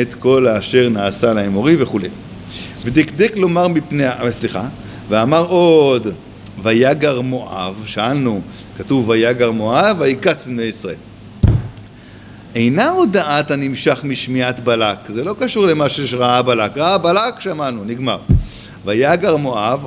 את 0.02 0.14
כל 0.14 0.48
האשר 0.48 0.90
נעשה 0.90 1.34
לאמורי 1.34 1.76
וכולי. 1.80 2.10
ודקדק 2.86 3.34
לומר 3.38 3.68
מפני, 3.68 4.04
סליחה, 4.30 4.68
ואמר 5.10 5.46
עוד, 5.46 6.08
ויגר 6.64 7.22
מואב, 7.22 7.84
שאלנו, 7.86 8.42
כתוב 8.78 9.10
ויגר 9.10 9.52
מואב, 9.52 9.96
ויקץ 10.00 10.46
בני 10.46 10.64
ישראל. 10.64 10.96
אינה 12.56 12.90
הודעת 12.90 13.52
הנמשך 13.52 14.02
משמיעת 14.04 14.60
בלק, 14.60 14.98
זה 15.08 15.24
לא 15.24 15.36
קשור 15.40 15.66
למה 15.66 15.90
שראה 15.90 16.42
בלק, 16.42 16.78
ראה 16.78 16.98
בלק, 16.98 17.40
שמענו, 17.40 17.84
נגמר. 17.86 18.20
ויגר 18.86 19.38
מואב, 19.38 19.86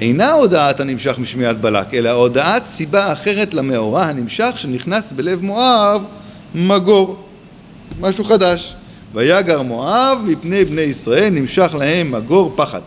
אינה 0.00 0.32
הודעת 0.32 0.80
הנמשך 0.80 1.18
משמיעת 1.18 1.60
בלק, 1.60 1.94
אלא 1.94 2.10
הודעת 2.10 2.64
סיבה 2.64 3.12
אחרת 3.12 3.54
למאורע 3.54 4.02
הנמשך 4.04 4.52
שנכנס 4.56 5.12
בלב 5.12 5.42
מואב, 5.42 6.04
מגור, 6.54 7.16
משהו 8.00 8.24
חדש. 8.24 8.74
ויגר 9.14 9.62
מואב 9.62 10.18
מפני 10.26 10.64
בני 10.64 10.82
ישראל 10.82 11.30
נמשך 11.30 11.74
להם 11.78 12.12
מגור 12.12 12.52
פחד. 12.56 12.80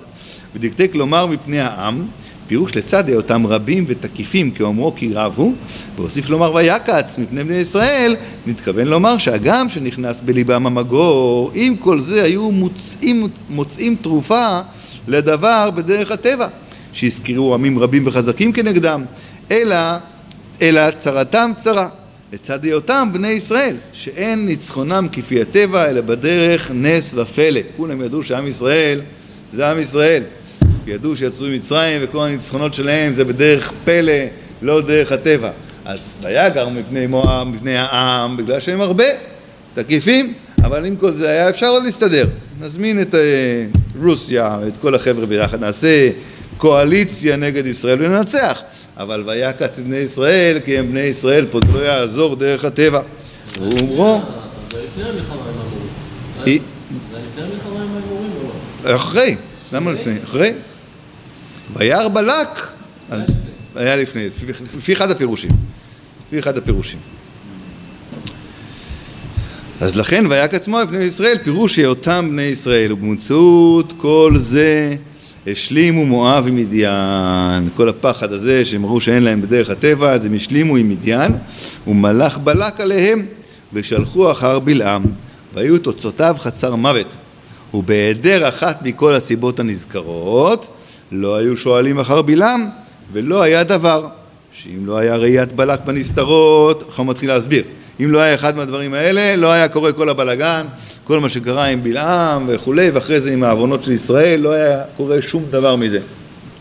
ודקדק 0.56 0.92
לומר 0.96 1.26
מפני 1.26 1.60
העם, 1.60 2.08
פירוש 2.50 2.76
לצד 2.76 3.08
היותם 3.08 3.48
רבים 3.48 3.86
ותקיפים 3.88 4.52
כאומרו 4.52 4.96
כי 4.96 5.14
רבו, 5.14 5.54
והוסיף 5.96 6.30
לומר 6.30 6.54
ויקץ 6.54 7.18
מפני 7.18 7.44
בני 7.44 7.56
ישראל, 7.56 8.16
מתכוון 8.48 8.88
לומר 8.88 9.18
שהגם 9.18 9.70
שנכנס 9.70 10.22
בליבם 10.22 10.68
המגור, 10.68 11.52
עם 11.54 11.76
כל 11.76 12.00
זה 12.00 12.24
היו 12.24 12.52
מוצאים, 12.52 13.28
מוצאים 13.50 13.96
תרופה 14.02 14.60
לדבר 15.08 15.70
בדרך 15.76 16.12
הטבע, 16.12 16.48
שהזכירו 16.94 17.54
עמים 17.54 17.80
רבים 17.80 18.08
וחזקים 18.08 18.52
כנגדם, 18.52 19.06
אלא, 19.52 19.78
אלא 20.62 20.92
צרתם 20.92 21.52
צרה. 21.58 21.90
לצד 22.34 22.64
היותם 22.64 23.10
בני 23.14 23.28
ישראל, 23.28 23.76
שאין 23.94 24.46
ניצחונם 24.46 25.08
כפי 25.12 25.42
הטבע, 25.42 25.90
אלא 25.90 26.02
בדרך 26.02 26.72
נס 26.76 27.14
ופלא. 27.16 27.62
כולם 27.78 28.02
ידעו 28.02 28.24
שעם 28.24 28.48
ישראל 28.48 29.02
זה 29.52 29.72
עם 29.72 29.80
ישראל. 29.80 30.24
ידעו 30.90 31.16
שיצאו 31.18 31.48
ממצרים 31.48 32.02
וכל 32.04 32.24
הניצחונות 32.26 32.74
שלהם 32.74 33.14
זה 33.14 33.26
בדרך 33.26 33.72
פלא, 33.86 34.14
לא 34.62 34.82
דרך 34.82 35.12
הטבע. 35.12 35.50
אז 35.86 36.14
ויגר 36.24 36.70
מפני 36.70 37.08
מואב, 37.08 37.48
מפני 37.48 37.78
העם, 37.78 38.38
בגלל 38.38 38.60
שהם 38.60 38.82
הרבה, 38.82 39.04
תקיפים, 39.74 40.34
אבל 40.64 40.86
עם 40.86 40.96
כל 40.96 41.12
זה 41.12 41.30
היה 41.30 41.50
אפשר 41.50 41.68
עוד 41.68 41.84
להסתדר. 41.84 42.26
נזמין 42.62 43.02
את 43.02 43.14
uh, 43.14 43.18
רוסיה, 44.04 44.60
את 44.68 44.78
כל 44.78 44.96
החבר'ה 44.96 45.26
ביחד, 45.26 45.60
נעשה 45.62 46.10
קואליציה 46.58 47.36
נגד 47.36 47.66
ישראל 47.66 47.98
וננצח. 48.06 48.62
אבל 48.98 49.24
ויקץ 49.26 49.80
בני 49.80 49.96
ישראל, 49.98 50.58
כי 50.66 50.78
הם 50.78 50.90
בני 50.92 51.00
ישראל, 51.00 51.46
פה 51.52 51.60
זה 51.72 51.80
לא 51.80 51.86
יעזור 51.86 52.36
דרך 52.36 52.66
הטבע. 52.66 53.02
ואומרו... 53.60 54.22
זה 54.72 54.78
לפני 54.84 55.04
המלחמה 55.10 55.36
האמורים. 55.36 55.88
היא- 56.46 56.62
זה 57.12 57.18
לפני 57.32 57.44
המלחמה 57.44 57.84
עם 57.84 57.90
האמורים 57.96 58.30
או 58.44 58.50
לא? 58.90 58.96
אחרי, 58.96 59.36
למה 59.74 59.92
לפני? 59.92 60.14
אחרי? 60.24 60.52
וירא 61.76 62.08
בלק, 62.08 62.68
היה 63.76 63.96
לפני, 63.96 64.28
לפי- 64.78 64.94
אחד 64.94 65.12
הפירושים, 65.12 65.50
לפי 66.28 66.40
אחד 66.40 66.58
הפירושים. 66.58 67.00
אז 69.82 69.98
לכן 69.98 70.26
ויקץ 70.30 70.68
מואב 70.68 70.88
בני 70.90 71.04
ישראל, 71.04 71.38
פירוש 71.44 71.76
היותם 71.78 72.28
בני 72.32 72.42
ישראל, 72.42 72.94
ובמציאות 72.94 73.94
כל 73.98 74.34
זה 74.38 74.96
השלימו 75.48 76.06
מואב 76.06 76.48
עם 76.48 76.56
מדיין. 76.56 77.70
כל 77.76 77.90
הפחד 77.90 78.34
הזה 78.34 78.66
שהם 78.66 78.86
ראו 78.86 79.02
שאין 79.02 79.24
להם 79.24 79.42
בדרך 79.42 79.70
הטבע, 79.70 80.12
אז 80.12 80.26
הם 80.26 80.34
השלימו 80.34 80.76
עם 80.76 80.90
מדיין, 80.90 81.32
ומלך 81.88 82.38
בלק 82.38 82.80
עליהם, 82.82 83.26
ושלחו 83.74 84.32
אחר 84.32 84.60
בלעם, 84.60 85.04
והיו 85.54 85.78
תוצאותיו 85.80 86.36
חצר 86.40 86.76
מוות. 86.76 87.16
ובהיעדר 87.74 88.50
אחת 88.50 88.82
מכל 88.82 89.14
הסיבות 89.14 89.60
הנזכרות, 89.60 90.68
לא 91.12 91.36
היו 91.36 91.58
שואלים 91.58 92.00
אחר 92.00 92.22
בלעם, 92.22 92.66
ולא 93.14 93.42
היה 93.42 93.64
דבר. 93.64 94.08
שאם 94.52 94.86
לא 94.86 94.98
היה 94.98 95.16
ראיית 95.16 95.54
בלק 95.54 95.80
בנסתרות, 95.86 96.84
עכשיו 96.88 97.06
הוא 97.06 97.12
מתחיל 97.12 97.30
להסביר. 97.30 97.64
אם 98.04 98.12
לא 98.12 98.20
היה 98.20 98.36
אחד 98.36 98.58
מהדברים 98.58 98.94
האלה, 98.94 99.36
לא 99.36 99.52
היה 99.52 99.68
קורה 99.68 99.92
כל 99.92 100.10
הבלגן, 100.10 100.66
כל 101.04 101.20
מה 101.20 101.30
שקרה 101.30 101.66
עם 101.66 101.84
בלעם 101.84 102.46
וכולי, 102.48 102.90
ואחרי 102.90 103.22
זה 103.22 103.34
עם 103.34 103.44
העוונות 103.44 103.84
של 103.84 103.92
ישראל, 103.92 104.40
לא 104.40 104.52
היה 104.52 104.84
קורה 104.98 105.22
שום 105.22 105.44
דבר 105.50 105.76
מזה. 105.76 106.00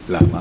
למה? 0.09 0.41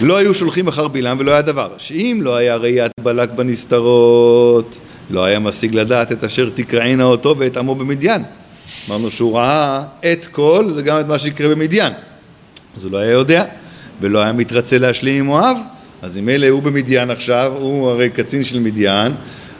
לא 0.00 0.16
היו 0.16 0.34
שולחים 0.34 0.68
אחר 0.68 0.88
בלעם 0.88 1.18
ולא 1.20 1.30
היה 1.30 1.42
דבר. 1.42 1.70
שאם 1.78 2.20
לא 2.22 2.36
היה 2.36 2.56
ראיית 2.56 2.92
בלק 3.02 3.30
בנסתרות, 3.30 4.78
לא 5.10 5.24
היה 5.24 5.38
משיג 5.38 5.74
לדעת 5.74 6.12
את 6.12 6.24
אשר 6.24 6.50
תקראינה 6.54 7.04
אותו 7.04 7.34
ואת 7.38 7.56
עמו 7.56 7.74
במדיין. 7.74 8.22
אמרנו 8.88 9.10
שהוא 9.10 9.36
ראה 9.38 9.82
את 10.12 10.26
כל, 10.26 10.70
זה 10.74 10.82
גם 10.82 11.00
את 11.00 11.06
מה 11.06 11.18
שיקרה 11.18 11.48
במדיין. 11.48 11.92
אז 12.76 12.84
הוא 12.84 12.92
לא 12.92 12.98
היה 12.98 13.10
יודע, 13.10 13.44
ולא 14.00 14.18
היה 14.18 14.32
מתרצה 14.32 14.78
להשלים 14.78 15.18
עם 15.18 15.26
מואב, 15.26 15.56
אז 16.02 16.18
אם 16.18 16.28
אלה 16.28 16.48
הוא 16.48 16.62
במדיין 16.62 17.10
עכשיו, 17.10 17.52
הוא 17.56 17.90
הרי 17.90 18.10
קצין 18.10 18.44
של 18.44 18.58
מדיין, 18.58 19.12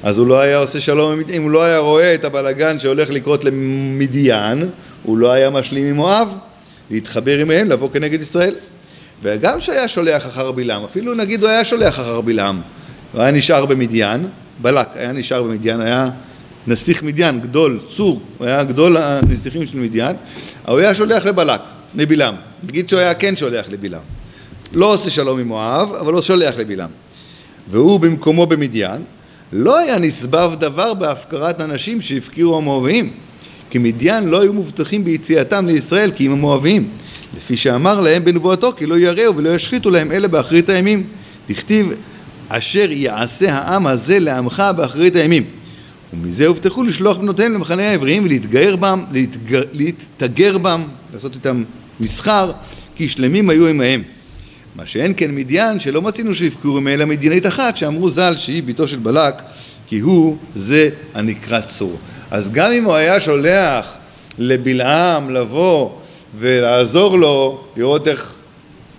אז 0.03 0.19
הוא 0.19 0.27
לא 0.27 0.41
היה 0.41 0.59
עושה 0.59 0.81
שלום 0.81 1.13
עם 1.13 1.23
אם 1.33 1.43
הוא 1.43 1.51
לא 1.51 1.63
היה 1.63 1.79
רואה 1.79 2.15
את 2.15 2.25
הבלגן 2.25 2.79
שהולך 2.79 3.11
לקרות 3.11 3.45
למדיין, 3.45 4.69
הוא 5.03 5.19
לא 5.19 5.33
היה 5.33 5.51
משלים 5.51 5.87
עם 5.87 5.97
מואב, 5.97 6.37
להתחבר 6.91 7.39
עמהם, 7.39 7.69
לבוא 7.69 7.89
כנגד 7.93 8.23
ישראל. 8.23 8.55
וגם 9.23 9.61
שהיה 9.61 9.89
שולח 9.89 10.27
אחר 10.27 10.53
בלעם, 10.53 10.85
אפילו 10.85 11.15
נגיד 11.15 11.41
הוא 11.43 11.49
היה 11.49 11.65
שולח 11.65 11.95
אחר 11.95 12.21
בלעם, 12.21 12.61
הוא 13.13 13.23
היה 13.23 13.31
נשאר 13.31 13.67
במדיין, 13.67 14.27
בלק 14.63 14.89
היה 14.95 15.13
נשאר 15.13 15.43
במדיין, 15.43 15.81
היה 15.81 16.11
נסיך 16.67 17.03
מדיין, 17.03 17.41
גדול, 17.41 17.81
צור, 17.97 18.21
הוא 18.39 18.47
היה 18.47 18.65
גדול 18.65 18.97
הנסיכים 18.97 19.67
של 19.67 19.79
מדיין, 19.79 20.17
הוא 20.67 20.79
היה 20.79 20.95
שולח 20.95 21.25
לבלק, 21.25 21.61
לבלעם, 21.95 22.35
נגיד 22.63 22.89
שהוא 22.89 23.01
היה 23.01 23.15
כן 23.15 23.37
שולח 23.37 23.67
לבלעם, 23.69 24.03
לא 24.73 24.95
עושה 24.95 25.11
שלום 25.11 25.41
עם 25.41 25.49
מואב, 25.49 25.93
אבל 26.01 26.13
לא 26.13 26.23
שולח 26.23 26.57
לבלעם, 26.57 26.91
והוא 27.71 28.01
במקומו 28.01 28.47
במדיין, 28.47 29.03
לא 29.53 29.79
היה 29.79 29.99
נסבב 29.99 30.53
דבר 30.59 30.95
בהפקרת 30.95 31.61
אנשים 31.61 32.01
שהפקירו 32.01 32.57
המואבים, 32.57 33.11
כי 33.71 33.79
מדיין 33.79 34.29
לא 34.29 34.41
היו 34.41 34.53
מובטחים 34.53 35.05
ביציאתם 35.05 35.67
לישראל 35.67 36.11
כי 36.11 36.27
הם 36.27 36.33
המואבים, 36.33 36.89
לפי 37.37 37.57
שאמר 37.57 38.01
להם 38.01 38.25
בנבואתו 38.25 38.73
כי 38.77 38.87
לא 38.87 38.99
יראו 38.99 39.37
ולא 39.37 39.55
ישחיתו 39.55 39.91
להם 39.91 40.13
אלה 40.13 40.29
באחרית 40.29 40.69
הימים. 40.69 41.07
דכתיב 41.49 41.93
אשר 42.49 42.91
יעשה 42.91 43.55
העם 43.55 43.87
הזה 43.87 44.19
לעמך 44.19 44.63
באחרית 44.77 45.17
הימים. 45.17 45.45
ומזה 46.13 46.47
הובטחו 46.47 46.83
לשלוח 46.83 47.17
בנותיהם 47.17 47.55
למחנה 47.55 47.91
העבריים 47.91 48.25
ולהתגר 48.25 48.77
בם, 48.77 49.05
להתגר, 49.13 49.63
להתגר 49.73 50.59
בם, 50.59 50.83
לעשות 51.15 51.35
איתם 51.35 51.65
מסחר, 52.01 52.53
כי 52.97 53.09
שלמים 53.09 53.51
היו 53.51 53.67
עמהם. 53.67 54.03
מה 54.77 54.87
שאין 54.87 55.13
כן 55.17 55.35
מדיין, 55.35 55.81
שלא 55.81 56.03
מצינו 56.03 56.35
שהפקורו 56.35 56.81
אלא 56.89 57.05
מדיינית 57.05 57.47
אחת, 57.47 57.77
שאמרו 57.77 58.11
ז"ל 58.11 58.37
שהיא 58.37 58.63
בתו 58.63 58.89
של 58.89 58.99
בלק, 58.99 59.35
כי 59.87 59.99
הוא 59.99 60.37
זה 60.55 60.91
הנקרא 61.15 61.61
צור. 61.61 61.99
אז 62.31 62.51
גם 62.51 62.73
אם 62.73 62.85
הוא 62.85 62.95
היה 62.95 63.21
שולח 63.21 63.97
לבלעם 64.39 65.31
לבוא 65.31 65.91
ולעזור 66.39 67.19
לו, 67.19 67.65
לראות 67.77 68.09
איך 68.09 68.35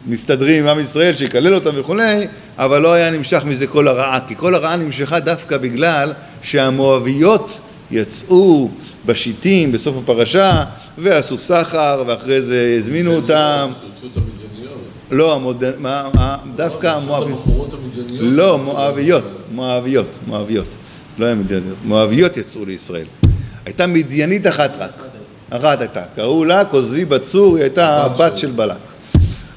מסתדרים 0.08 0.64
עם 0.64 0.70
עם 0.70 0.80
ישראל, 0.80 1.16
שיקלל 1.16 1.54
אותם 1.54 1.70
וכולי, 1.76 2.28
אבל 2.58 2.82
לא 2.82 2.94
היה 2.94 3.10
נמשך 3.10 3.44
מזה 3.46 3.68
כל 3.68 3.88
הרעה, 3.88 4.20
כי 4.28 4.36
כל 4.38 4.56
הרעה 4.56 4.76
נמשכה 4.76 5.20
דווקא 5.20 5.58
בגלל 5.58 6.14
שהמואביות 6.42 7.60
יצאו 7.92 8.70
בשיטים 9.06 9.72
בסוף 9.72 9.98
הפרשה 9.98 10.64
ועשו 10.98 11.38
סחר 11.38 12.04
ואחרי 12.08 12.42
זה 12.42 12.76
הזמינו 12.78 13.16
אותם. 13.16 13.68
לא, 15.12 15.36
המוד... 15.36 15.64
מה, 15.78 16.10
מה, 16.16 16.38
דווקא 16.56 16.88
המואביות. 16.88 17.44
לא, 18.10 18.60
מואביות, 18.60 19.24
מואביות, 19.52 20.20
מואביות 20.28 20.76
לא 21.18 21.26
היה 21.26 21.36
מדייניות, 21.36 21.78
מואביות 21.86 22.38
יצאו 22.38 22.66
לישראל 22.66 23.06
הייתה 23.66 23.88
מדיינית 23.88 24.48
אחת 24.48 24.72
רק 24.80 24.92
אחת 25.50 25.82
הייתה, 25.82 26.02
קראו 26.16 26.46
לה 26.46 26.66
כוזבי 26.66 27.06
בצור, 27.06 27.56
היא 27.56 27.64
הייתה 27.64 28.04
הבת. 28.04 28.38
של 28.38 28.52
בלק 28.52 28.78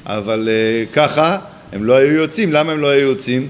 אבל 0.05 0.49
אה, 0.51 0.83
ככה 0.93 1.37
הם 1.73 1.83
לא 1.83 1.93
היו 1.93 2.13
יוצאים, 2.13 2.51
למה 2.53 2.71
הם 2.71 2.79
לא 2.79 2.87
היו 2.87 3.07
יוצאים? 3.07 3.49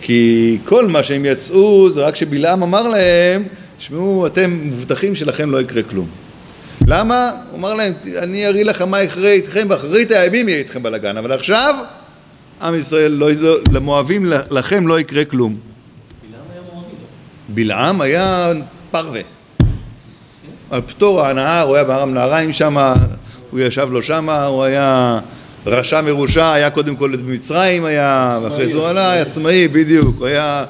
כי 0.00 0.58
כל 0.64 0.86
מה 0.86 1.02
שהם 1.02 1.24
יצאו 1.24 1.90
זה 1.90 2.02
רק 2.02 2.16
שבלעם 2.16 2.62
אמר 2.62 2.88
להם, 2.88 3.44
תשמעו, 3.76 4.26
אתם 4.26 4.60
מובטחים 4.62 5.14
שלכם 5.14 5.50
לא 5.50 5.60
יקרה 5.60 5.82
כלום. 5.82 6.06
למה? 6.86 7.30
הוא 7.50 7.58
אמר 7.58 7.74
להם, 7.74 7.92
אני 8.18 8.46
אראה 8.46 8.62
לכם 8.62 8.88
מה 8.88 9.02
יקרה 9.02 9.30
איתכם, 9.30 9.68
באחרית 9.68 10.10
הימים 10.10 10.48
יהיה 10.48 10.58
איתכם 10.58 10.82
בלאגן, 10.82 11.16
אבל 11.16 11.32
עכשיו 11.32 11.74
עם 12.62 12.74
ישראל, 12.74 13.12
לא, 13.12 13.30
לא, 13.32 13.56
למואבים, 13.72 14.26
לכם 14.50 14.86
לא 14.86 15.00
יקרה 15.00 15.24
כלום. 15.24 15.56
בלעם 16.22 16.40
היה 16.52 16.60
מואבי. 16.72 16.94
בלעם 17.48 18.00
היה 18.00 18.52
פרווה. 18.90 19.20
על 20.70 20.80
פטור 20.80 21.26
הנהר, 21.26 21.66
הוא 21.66 21.74
היה 21.74 21.84
בארם 21.84 22.14
נהריים 22.14 22.52
שם, 22.52 22.76
הוא 23.50 23.60
ישב 23.60 23.88
לו 23.92 24.02
שם, 24.02 24.30
הוא 24.30 24.62
היה 24.62 25.20
רשע 25.66 26.00
מרושע, 26.00 26.52
היה 26.52 26.70
קודם 26.70 26.96
כל 26.96 27.16
במצרים 27.16 27.84
היה, 27.84 28.38
ואחרי 28.42 28.66
זה 28.66 28.78
הוא 28.78 28.86
עלה, 28.86 29.12
היה 29.12 29.22
עצמאי, 29.22 29.68
בדיוק, 29.68 30.16
הוא 30.18 30.26
היה 30.26 30.64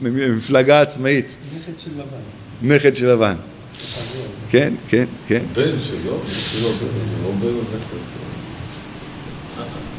מפלגה 0.00 0.80
עצמאית, 0.80 1.36
נכד 1.56 1.72
של 1.78 1.90
לבן. 1.94 2.74
נכד 2.74 2.96
של 2.96 3.10
לבן. 3.10 3.34
כן, 4.50 4.74
כן, 4.88 5.04
כן. 5.26 5.42
בן 5.54 5.62
שלו, 5.62 6.20
שלו 6.26 6.68
בן, 6.68 6.78
זה 6.78 7.24
לא 7.24 7.30
בן 7.40 7.46
הנכד. 7.46 8.04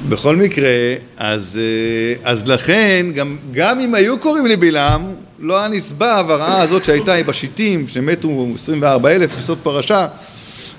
בכל 0.09 0.35
מקרה, 0.35 0.69
אז, 1.17 1.59
אה, 1.61 2.31
אז 2.31 2.47
לכן, 2.47 3.05
גם, 3.15 3.37
גם 3.51 3.79
אם 3.79 3.95
היו 3.95 4.19
קוראים 4.19 4.45
לי 4.45 4.55
בלעם, 4.57 5.13
לא 5.39 5.59
היה 5.59 5.67
נסבב 5.67 6.25
הרעה 6.29 6.61
הזאת 6.61 6.85
שהייתה 6.85 7.23
בשיטים, 7.25 7.87
שמתו 7.87 8.47
24 8.55 9.11
אלף 9.11 9.37
בסוף 9.37 9.59
פרשה 9.63 10.07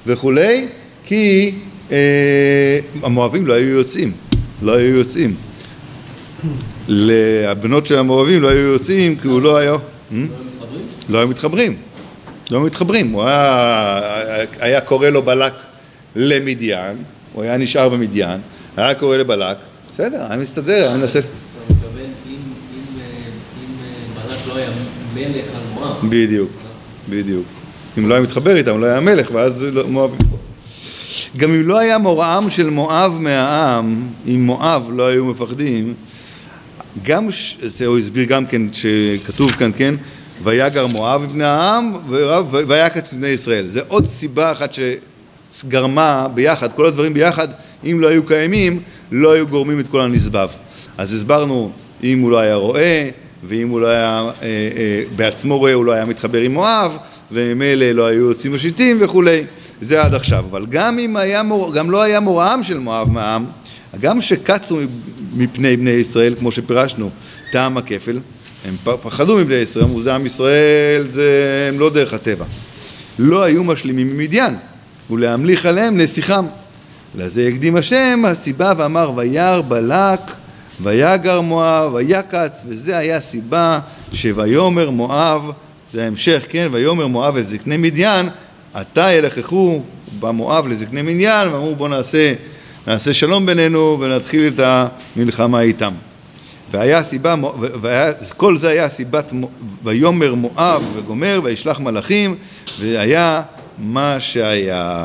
וכולי, 0.06 0.66
כי 1.04 1.54
המואבים 3.02 3.46
לא 3.46 3.52
היו 3.54 3.68
יוצאים, 3.68 4.12
לא 4.62 4.76
היו 4.76 4.96
יוצאים. 4.96 5.34
לבנות 6.88 7.86
של 7.86 7.98
המואבים 7.98 8.42
לא 8.42 8.48
היו 8.48 8.58
יוצאים 8.58 9.16
כי 9.16 9.28
הוא 9.28 9.42
לא 9.42 9.56
היה... 9.56 9.72
לא? 9.72 9.78
לא 11.08 11.18
היו 11.18 11.28
מתחברים, 11.28 11.76
לא 12.50 12.58
היו 12.58 12.66
מתחברים, 12.66 13.10
הוא 13.10 13.22
היה, 13.22 14.44
היה 14.60 14.80
קורא 14.80 15.08
לו 15.08 15.22
בלק 15.22 15.52
למדיין, 16.16 16.96
הוא 17.32 17.42
היה 17.42 17.56
נשאר 17.56 17.88
במדיין, 17.88 18.40
היה 18.76 18.94
קורא 18.94 19.16
לבלק, 19.16 19.56
בסדר, 19.92 20.26
היה 20.28 20.36
מסתדר, 20.36 20.72
היה 20.88 20.96
מנסה, 20.96 21.18
אתה 21.18 21.28
מתכוון, 21.70 22.00
אם- 22.00 22.36
אה, 23.00 23.04
אה, 24.22 24.28
בלק 24.28 24.38
לא 24.48 24.56
היה 24.56 24.70
מלך 25.14 25.46
על 25.54 25.62
מואב, 25.74 25.96
בדיוק, 26.10 26.50
בדיוק. 27.08 27.46
אם 27.98 28.08
לא 28.08 28.14
היה 28.14 28.22
מתחבר 28.22 28.56
איתם, 28.56 28.80
לא 28.80 28.86
היה 28.86 29.00
מלך, 29.00 29.30
ואז 29.32 29.64
לא- 29.72 29.86
מואב... 29.88 30.10
גם 31.36 31.50
אם 31.50 31.68
לא 31.68 31.78
היה 31.78 31.98
מוראם 31.98 32.50
של 32.50 32.70
מואב 32.70 33.18
מהעם, 33.20 34.08
אם 34.26 34.42
מואב 34.46 34.90
לא 34.92 35.06
היו 35.06 35.24
מפחדים, 35.24 35.94
גם, 37.04 37.32
ש- 37.32 37.56
זה 37.62 37.86
הוא 37.86 37.98
הסביר 37.98 38.24
גם 38.24 38.46
כן, 38.46 38.62
שכתוב 38.72 39.50
כאן, 39.50 39.70
כן, 39.76 39.94
ויגר 40.42 40.86
מואב 40.86 41.22
מבני 41.22 41.44
העם, 41.44 41.92
ויקץ 42.68 43.12
בני 43.12 43.28
ישראל. 43.28 43.66
זה 43.66 43.80
עוד 43.88 44.06
סיבה 44.06 44.52
אחת 44.52 44.74
שגרמה 45.52 46.26
ביחד, 46.34 46.72
כל 46.72 46.86
הדברים 46.86 47.14
ביחד, 47.14 47.48
אם 47.84 48.00
לא 48.00 48.08
היו 48.08 48.26
קיימים, 48.26 48.80
לא 49.12 49.32
היו 49.32 49.46
גורמים 49.46 49.80
את 49.80 49.88
כל 49.88 50.00
הנסבב. 50.00 50.48
אז 50.98 51.14
הסברנו, 51.14 51.70
אם 52.04 52.20
הוא 52.20 52.30
לא 52.30 52.38
היה 52.38 52.54
רואה, 52.54 53.10
ואם 53.44 53.68
הוא 53.68 53.80
לא 53.80 53.86
היה 53.86 54.30
אה, 54.42 54.46
אה, 54.46 55.02
בעצמו 55.16 55.58
רואה, 55.58 55.72
הוא 55.74 55.84
לא 55.84 55.92
היה 55.92 56.04
מתחבר 56.04 56.40
עם 56.40 56.52
מואב, 56.54 56.96
וממילא 57.32 57.90
לא 57.90 58.06
היו 58.06 58.28
יוצאים 58.28 58.54
משיטים 58.54 58.98
וכולי. 59.00 59.44
זה 59.80 60.02
עד 60.02 60.14
עכשיו. 60.14 60.44
אבל 60.50 60.66
גם 60.66 60.98
אם 60.98 61.16
היה 61.16 61.42
מור... 61.42 61.74
גם 61.74 61.90
לא 61.90 62.02
היה 62.02 62.20
מוראם 62.20 62.62
של 62.62 62.78
מואב 62.78 63.10
מהעם, 63.10 63.46
גם 64.00 64.20
שקצו 64.20 64.78
מפני 65.36 65.76
בני 65.76 65.90
ישראל, 65.90 66.34
כמו 66.38 66.52
שפירשנו, 66.52 67.10
טעם 67.52 67.76
הכפל, 67.76 68.20
הם 68.68 68.76
פחדו 69.02 69.36
מבני 69.36 69.54
ישראל, 69.54 69.84
אמרו 69.84 70.02
זה 70.02 70.14
עם 70.14 70.26
ישראל, 70.26 71.06
זה 71.12 71.68
הם 71.72 71.78
לא 71.78 71.90
דרך 71.90 72.14
הטבע. 72.14 72.44
לא 73.18 73.42
היו 73.42 73.64
משלימים 73.64 74.16
ממדיין, 74.16 74.54
ולהמליך 75.10 75.66
עליהם 75.66 75.96
נסיכם. 75.96 76.44
לזה 77.14 77.42
יקדים 77.42 77.76
השם 77.76 78.22
הסיבה 78.26 78.72
ואמר 78.76 79.12
וירא 79.16 79.60
בלק 79.68 80.20
ויגר 80.80 81.40
מואב 81.40 81.94
ויקץ 81.94 82.64
וזה 82.68 82.98
היה 82.98 83.16
הסיבה 83.16 83.78
שויאמר 84.12 84.90
מואב 84.90 85.50
זה 85.92 86.04
ההמשך 86.04 86.44
כן 86.48 86.68
ויאמר 86.72 87.06
מואב 87.06 87.36
אל 87.36 87.42
זקני 87.42 87.76
מדיין 87.76 88.28
עתה 88.76 89.12
ילככו 89.12 89.82
במואב 90.20 90.68
לזקני 90.68 91.02
מדיין 91.02 91.48
ואמרו 91.48 91.74
בוא 91.74 91.88
נעשה, 91.88 92.34
נעשה 92.86 93.14
שלום 93.14 93.46
בינינו 93.46 93.98
ונתחיל 94.00 94.52
את 94.54 94.60
המלחמה 95.16 95.60
איתם 95.60 95.92
והיה 96.70 97.02
סיבה, 97.02 97.34
והיה, 97.80 98.12
כל 98.36 98.56
זה 98.56 98.68
היה 98.68 98.88
סיבת 98.88 99.32
ויאמר 99.84 100.34
מואב 100.34 100.82
וגומר 100.94 101.40
וישלח 101.44 101.80
מלאכים 101.80 102.34
והיה 102.80 103.42
מה 103.78 104.16
שהיה. 104.20 105.04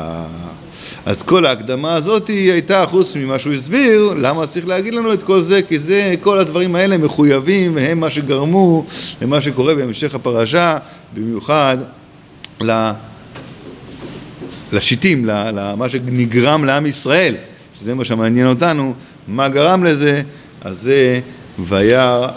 אז 1.06 1.22
כל 1.22 1.46
ההקדמה 1.46 1.94
הזאת 1.94 2.28
היא 2.28 2.52
הייתה 2.52 2.84
חוץ 2.90 3.16
ממה 3.16 3.38
שהוא 3.38 3.52
הסביר, 3.52 4.14
למה 4.16 4.46
צריך 4.46 4.66
להגיד 4.66 4.94
לנו 4.94 5.12
את 5.12 5.22
כל 5.22 5.42
זה? 5.42 5.60
כי 5.62 5.78
זה, 5.78 6.14
כל 6.20 6.38
הדברים 6.38 6.74
האלה 6.74 6.98
מחויבים 6.98 7.76
והם 7.76 8.00
מה 8.00 8.10
שגרמו 8.10 8.84
למה 9.22 9.40
שקורה 9.40 9.74
בהמשך 9.74 10.14
הפרשה, 10.14 10.78
במיוחד 11.14 11.76
ל... 12.60 12.90
לשיטים, 14.72 15.24
למה 15.26 15.88
שנגרם 15.88 16.64
לעם 16.64 16.86
ישראל, 16.86 17.34
שזה 17.78 17.94
מה 17.94 18.04
שמעניין 18.04 18.46
אותנו, 18.46 18.94
מה 19.28 19.48
גרם 19.48 19.84
לזה, 19.84 20.22
אז 20.60 20.78
זה 20.78 21.20
וירא 21.66 22.28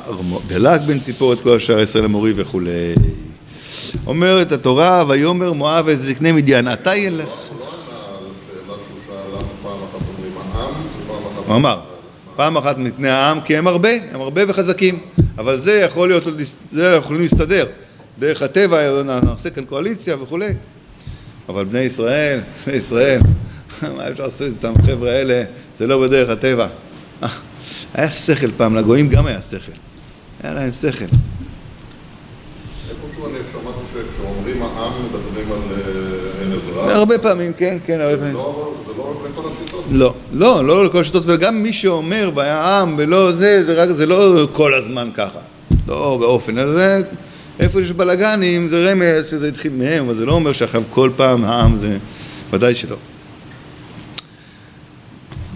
בלק 0.47 0.81
בן 0.81 0.99
ציפור 0.99 1.33
את 1.33 1.39
כל 1.39 1.55
השאר 1.55 1.79
ישראל 1.79 2.05
המורי 2.05 2.33
וכולי. 2.35 2.95
אומרת 4.07 4.51
התורה, 4.51 5.03
ויאמר 5.07 5.53
מואב 5.53 5.87
את 5.89 5.99
זקני 5.99 6.31
מדיין, 6.31 6.73
אתה 6.73 6.95
ילך. 6.95 7.29
הוא 11.47 11.55
אמר, 11.55 11.79
פעם 12.35 12.57
אחת 12.57 12.77
מפני 12.77 13.09
העם 13.09 13.41
כי 13.41 13.57
הם 13.57 13.67
הרבה, 13.67 13.89
הם 14.11 14.21
הרבה 14.21 14.41
וחזקים, 14.47 14.99
אבל 15.37 15.59
זה 15.59 15.73
יכול 15.73 16.07
להיות, 16.07 16.23
זה 16.71 16.95
יכולים 16.97 17.21
להסתדר, 17.21 17.65
דרך 18.19 18.41
הטבע, 18.41 19.03
נעשה 19.03 19.49
כאן 19.49 19.65
קואליציה 19.65 20.15
וכולי, 20.21 20.53
אבל 21.49 21.65
בני 21.65 21.79
ישראל, 21.79 22.39
בני 22.65 22.75
ישראל, 22.75 23.21
מה 23.97 24.09
אפשר 24.09 24.23
לעשות 24.23 24.47
איתם, 24.47 24.73
החבר'ה 24.79 25.11
האלה, 25.11 25.43
זה 25.79 25.87
לא 25.87 26.01
בדרך 26.01 26.29
הטבע. 26.29 26.67
אה, 27.23 27.29
היה 27.93 28.11
שכל 28.11 28.51
פעם, 28.57 28.75
לגויים 28.75 29.09
גם 29.09 29.25
היה 29.25 29.41
שכל, 29.41 29.71
היה 30.43 30.53
להם 30.53 30.71
שכל. 30.71 31.05
איפשהו 32.89 33.25
אני 33.25 33.37
שמעתי 33.51 33.77
שכשאומרים 33.93 34.61
העם 34.61 34.93
מדברים 35.05 35.51
על 35.51 35.59
אה, 35.71 36.41
אין 36.41 36.51
עזרה. 36.53 36.93
הרבה 36.93 37.17
פעמים, 37.17 37.53
כן, 37.53 37.77
כן, 37.85 37.99
הרבה 37.99 38.17
פעמים. 38.17 38.33
לא 38.33 38.73
זה 38.85 38.91
לא 38.97 39.15
לכל 39.31 39.49
השיטות. 39.49 39.83
לא, 39.91 40.13
לא, 40.33 40.65
לא 40.65 40.85
לכל 40.85 41.01
השיטות, 41.01 41.23
וגם 41.27 41.63
מי 41.63 41.73
שאומר 41.73 42.31
והיה 42.35 42.79
עם 42.79 42.95
ולא 42.97 43.31
זה, 43.31 43.63
זה 43.63 43.73
רק, 43.73 43.89
זה 43.89 44.05
לא 44.05 44.47
כל 44.53 44.73
הזמן 44.73 45.09
ככה. 45.13 45.39
לא 45.87 46.17
באופן 46.19 46.57
הזה, 46.57 47.01
איפה 47.59 47.81
שיש 47.81 47.91
בלאגנים 47.91 48.67
זה 48.67 48.91
רמז 48.91 49.29
שזה 49.29 49.47
התחיל 49.47 49.71
מהם, 49.77 50.05
אבל 50.05 50.15
זה 50.15 50.25
לא 50.25 50.33
אומר 50.33 50.51
שעכשיו 50.51 50.83
כל 50.89 51.09
פעם 51.15 51.43
העם 51.45 51.75
זה, 51.75 51.97
ודאי 52.53 52.75
שלא. 52.75 52.95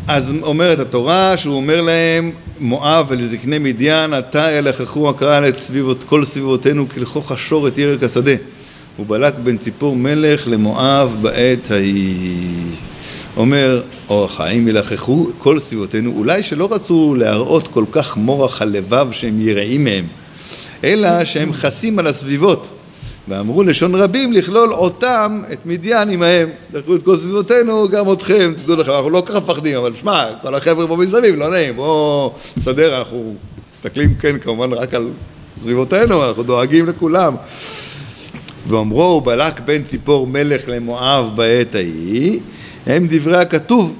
אז 0.07 0.33
אומרת 0.41 0.79
התורה 0.79 1.37
שהוא 1.37 1.55
אומר 1.55 1.81
להם 1.81 2.31
מואב 2.59 3.05
ולזקני 3.09 3.59
מדיין 3.59 4.13
עתה 4.13 4.51
ילככו 4.51 5.09
הקרא 5.09 5.47
את 5.47 5.59
סביבות, 5.59 6.03
כל 6.03 6.25
סביבותינו 6.25 6.89
כלכוך 6.89 7.31
השור 7.31 7.67
את 7.67 7.77
ירק 7.77 8.03
השדה. 8.03 8.35
ובלק 8.99 9.33
בן 9.43 9.57
ציפור 9.57 9.95
מלך 9.95 10.47
למואב 10.47 11.17
בעת 11.21 11.71
ההיא. 11.71 12.71
אומר 13.37 13.81
אור 14.09 14.25
החיים 14.25 14.67
ילככו 14.67 15.29
כל 15.37 15.59
סביבותינו 15.59 16.13
אולי 16.17 16.43
שלא 16.43 16.73
רצו 16.73 17.15
להראות 17.17 17.67
כל 17.67 17.85
כך 17.91 18.17
מורח 18.17 18.61
הלבב 18.61 19.07
שהם 19.11 19.41
יראים 19.41 19.83
מהם 19.83 20.05
אלא 20.83 21.25
שהם 21.25 21.53
חסים 21.53 21.99
על 21.99 22.07
הסביבות 22.07 22.71
ואמרו 23.27 23.63
לשון 23.63 23.95
רבים 23.95 24.33
לכלול 24.33 24.73
אותם, 24.73 25.41
את 25.53 25.65
מדיין 25.65 26.09
עמהם. 26.09 26.49
לקחו 26.73 26.95
את 26.95 27.03
כל 27.03 27.17
סביבותינו, 27.17 27.89
גם 27.89 28.13
אתכם, 28.13 28.53
תדעו 28.57 28.75
לכם, 28.75 28.91
אנחנו 28.91 29.09
לא 29.09 29.23
ככה 29.25 29.37
מפחדים, 29.37 29.75
אבל 29.75 29.95
שמע, 29.95 30.25
כל 30.41 30.55
החבר'ה 30.55 30.87
פה 30.87 30.95
מסביב, 30.95 31.35
לא 31.35 31.49
נעים, 31.51 31.75
בואו 31.75 32.33
נסדר, 32.57 32.99
אנחנו 32.99 33.35
מסתכלים, 33.73 34.15
כן, 34.15 34.39
כמובן 34.39 34.73
רק 34.73 34.93
על 34.93 35.07
סביבותינו, 35.53 36.27
אנחנו 36.27 36.43
דואגים 36.43 36.85
לכולם. 36.85 37.35
ואומרו 38.67 39.21
בלק 39.21 39.59
בן 39.59 39.83
ציפור 39.83 40.27
מלך 40.27 40.63
למואב 40.67 41.31
בעת 41.35 41.75
ההיא, 41.75 42.39
הם 42.85 43.07
דברי 43.09 43.37
הכתוב, 43.37 43.95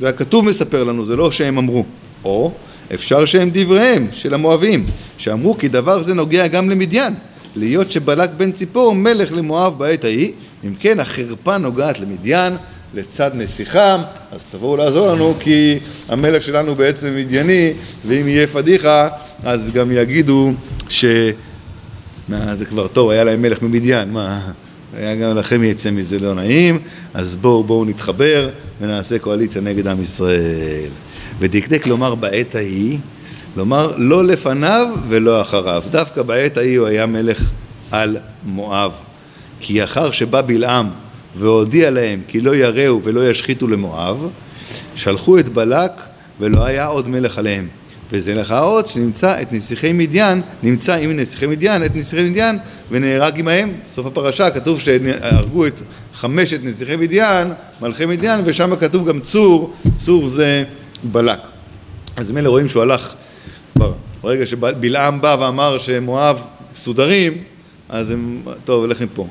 זה 0.00 0.08
הכתוב 0.08 0.44
מספר 0.44 0.84
לנו, 0.84 1.04
זה 1.04 1.16
לא 1.16 1.30
שהם 1.30 1.58
אמרו. 1.58 1.84
או 2.24 2.52
אפשר 2.94 3.24
שהם 3.24 3.50
דבריהם 3.52 4.08
של 4.12 4.34
המואבים, 4.34 4.86
שאמרו 5.18 5.58
כי 5.58 5.68
דבר 5.68 6.02
זה 6.02 6.14
נוגע 6.14 6.46
גם 6.46 6.70
למדיין, 6.70 7.14
להיות 7.56 7.90
שבלק 7.90 8.30
בן 8.36 8.52
ציפור 8.52 8.94
מלך 8.94 9.32
למואב 9.32 9.78
בעת 9.78 10.04
ההיא, 10.04 10.32
אם 10.64 10.74
כן 10.80 11.00
החרפה 11.00 11.58
נוגעת 11.58 12.00
למדיין 12.00 12.56
לצד 12.94 13.30
נסיכם, 13.34 14.00
אז 14.32 14.44
תבואו 14.44 14.76
לעזור 14.76 15.12
לנו 15.12 15.34
כי 15.40 15.78
המלך 16.08 16.42
שלנו 16.42 16.74
בעצם 16.74 17.16
מדייני, 17.16 17.72
ואם 18.06 18.28
יהיה 18.28 18.46
פדיחה 18.46 19.08
אז 19.44 19.70
גם 19.70 19.92
יגידו 19.92 20.52
ש... 20.88 21.04
מה, 22.28 22.56
זה 22.56 22.64
כבר 22.64 22.86
טוב, 22.86 23.10
היה 23.10 23.24
להם 23.24 23.42
מלך 23.42 23.62
ממדיין, 23.62 24.10
מה, 24.10 24.40
היה 24.96 25.14
גם 25.14 25.36
לכם 25.36 25.64
יצא 25.64 25.90
מזה 25.90 26.18
לא 26.18 26.34
נעים, 26.34 26.78
אז 27.14 27.36
בואו 27.36 27.64
בואו 27.64 27.84
נתחבר 27.84 28.48
ונעשה 28.80 29.18
קואליציה 29.18 29.60
נגד 29.60 29.86
עם 29.86 30.02
ישראל. 30.02 30.88
ודקדק 31.38 31.86
לומר 31.86 32.14
בעת 32.14 32.54
ההיא, 32.54 32.98
לומר 33.56 33.96
לא 33.96 34.24
לפניו 34.24 34.86
ולא 35.08 35.40
אחריו, 35.40 35.82
דווקא 35.90 36.22
בעת 36.22 36.56
ההיא 36.56 36.78
הוא 36.78 36.86
היה 36.86 37.06
מלך 37.06 37.50
על 37.90 38.16
מואב, 38.44 38.92
כי 39.60 39.84
אחר 39.84 40.10
שבא 40.10 40.42
בלעם 40.42 40.88
והודיע 41.36 41.90
להם 41.90 42.20
כי 42.28 42.40
לא 42.40 42.54
יראו 42.54 43.00
ולא 43.04 43.30
ישחיתו 43.30 43.68
למואב, 43.68 44.28
שלחו 44.94 45.38
את 45.38 45.48
בלק 45.48 45.92
ולא 46.40 46.64
היה 46.64 46.86
עוד 46.86 47.08
מלך 47.08 47.38
עליהם. 47.38 47.68
וזה 48.12 48.34
לך 48.34 48.50
האות 48.50 48.88
שנמצא 48.88 49.42
את 49.42 49.52
נסיכי 49.52 49.92
מדיין, 49.92 50.42
נמצא 50.62 50.94
עם 50.94 51.16
נסיכי 51.16 51.46
מדיין, 51.46 51.84
את 51.84 51.96
נסיכי 51.96 52.30
מדיין 52.30 52.58
ונהרג 52.90 53.40
עמהם. 53.40 53.72
סוף 53.86 54.06
הפרשה 54.06 54.50
כתוב 54.50 54.80
שהרגו 54.80 55.66
את 55.66 55.82
חמשת 56.14 56.60
נסיכי 56.62 56.96
מדיין, 56.96 57.52
מלכי 57.80 58.06
מדיין, 58.06 58.40
ושם 58.44 58.76
כתוב 58.80 59.08
גם 59.08 59.20
צור, 59.20 59.74
צור 59.96 60.28
זה 60.28 60.64
בלק. 61.02 61.38
אז 62.16 62.32
מילא 62.32 62.48
רואים 62.48 62.68
שהוא 62.68 62.82
הלך, 62.82 63.14
כבר, 63.74 63.92
ברגע 64.22 64.46
שבלעם 64.46 65.20
בא 65.20 65.36
ואמר 65.40 65.78
שמואב 65.78 66.42
מסודרים, 66.74 67.32
אז 67.88 68.10
הם, 68.10 68.42
טוב, 68.64 68.80
הולך 68.84 69.02
מפה. 69.02 69.26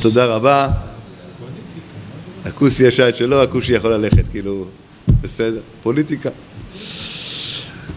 תודה 0.00 0.26
רבה. 0.26 0.68
הכוסי 2.44 2.86
ישע 2.86 3.08
את 3.08 3.16
שלו, 3.16 3.42
הכושי 3.42 3.72
יכול 3.72 3.94
ללכת, 3.94 4.24
כאילו, 4.30 4.66
בסדר, 5.22 5.60
פוליטיקה. 5.82 6.30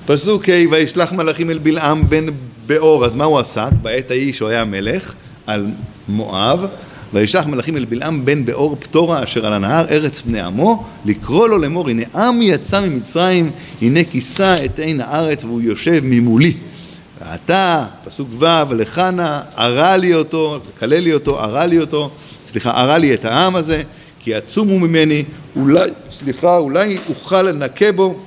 פסוק 0.05 0.49
ה' 0.49 0.69
וישלח 0.71 1.11
מלאכים 1.11 1.49
אל 1.49 1.57
בלעם 1.57 2.09
בן 2.09 2.25
באור, 2.67 3.05
אז 3.05 3.15
מה 3.15 3.23
הוא 3.23 3.39
עסק? 3.39 3.69
בעת 3.81 4.11
ההיא 4.11 4.33
שהוא 4.33 4.49
היה 4.49 4.65
מלך 4.65 5.13
על 5.47 5.65
מואב, 6.07 6.65
וישלח 7.13 7.45
מלאכים 7.45 7.77
אל 7.77 7.85
בלעם 7.85 8.25
בן 8.25 8.45
באור 8.45 8.77
פטורה 8.79 9.23
אשר 9.23 9.45
על 9.45 9.53
הנהר 9.53 9.85
ארץ 9.89 10.21
בני 10.21 10.41
עמו, 10.41 10.83
לקרוא 11.05 11.47
לו 11.47 11.57
לאמור 11.57 11.89
הנה 11.89 12.03
עם 12.15 12.41
יצא 12.41 12.81
ממצרים, 12.81 13.51
הנה 13.81 14.03
כיסה 14.03 14.65
את 14.65 14.79
עין 14.79 15.01
הארץ 15.01 15.43
והוא 15.43 15.61
יושב 15.61 16.01
ממולי. 16.03 16.53
ואתה, 17.21 17.85
פסוק 18.05 18.29
ו', 18.39 18.73
לחנה, 18.73 19.41
ארה 19.57 19.97
לי 19.97 20.13
אותו, 20.13 20.59
כלל 20.79 20.93
לי 20.93 21.13
אותו, 21.13 21.39
ארה 21.39 21.65
לי 21.65 21.79
אותו, 21.79 22.11
סליחה, 22.45 22.71
ארה 22.71 22.97
לי 22.97 23.13
את 23.13 23.25
העם 23.25 23.55
הזה, 23.55 23.83
כי 24.19 24.33
עצומו 24.33 24.79
ממני, 24.79 25.23
אולי, 25.55 25.89
סליחה, 26.19 26.57
אולי 26.57 26.97
אוכל 27.09 27.41
לנקה 27.41 27.91
בו, 27.91 28.19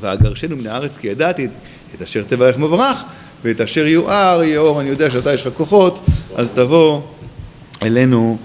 ואגרשנו 0.00 0.56
מן 0.56 0.66
הארץ 0.66 0.96
כי 0.96 1.06
ידעתי 1.06 1.48
את 1.94 2.02
אשר 2.02 2.22
תברך 2.28 2.58
מברך, 2.58 3.02
ואת 3.44 3.60
אשר 3.60 3.86
יואר 3.86 4.42
יאור, 4.42 4.80
אני 4.80 4.88
יודע 4.88 5.10
שאתה 5.10 5.34
יש 5.34 5.46
לך 5.46 5.54
כוחות, 5.54 6.00
אז 6.36 6.50
תבוא 6.50 7.02
אלינו, 7.82 8.38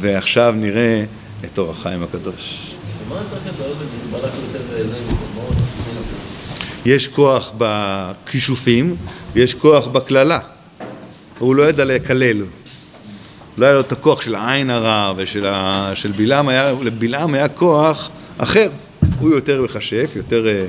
ועכשיו 0.00 0.54
נראה 0.56 1.04
את 1.44 1.58
אור 1.58 1.70
החיים 1.70 2.02
הקדוש. 2.02 2.74
יש 6.86 7.08
כוח 7.08 7.52
בכישופים 7.58 8.96
ויש 9.32 9.54
כוח 9.54 9.86
בקללה. 9.86 10.38
הוא 11.38 11.54
לא 11.54 11.68
ידע 11.68 11.84
לקלל. 11.84 12.42
לא 13.58 13.66
היה 13.66 13.74
לו 13.74 13.80
את 13.80 13.92
הכוח 13.92 14.20
של 14.20 14.34
העין 14.34 14.70
הרע 14.70 15.12
ושל 15.16 15.46
ה... 15.46 15.90
של 15.94 16.12
בלעם, 16.12 16.48
היה, 16.48 16.72
לבלעם 16.82 17.34
היה 17.34 17.48
כוח 17.48 18.08
אחר. 18.38 18.68
הוא 19.20 19.30
יותר 19.30 19.62
מכשף, 19.62 20.10
יותר 20.16 20.46
אה, 20.46 20.64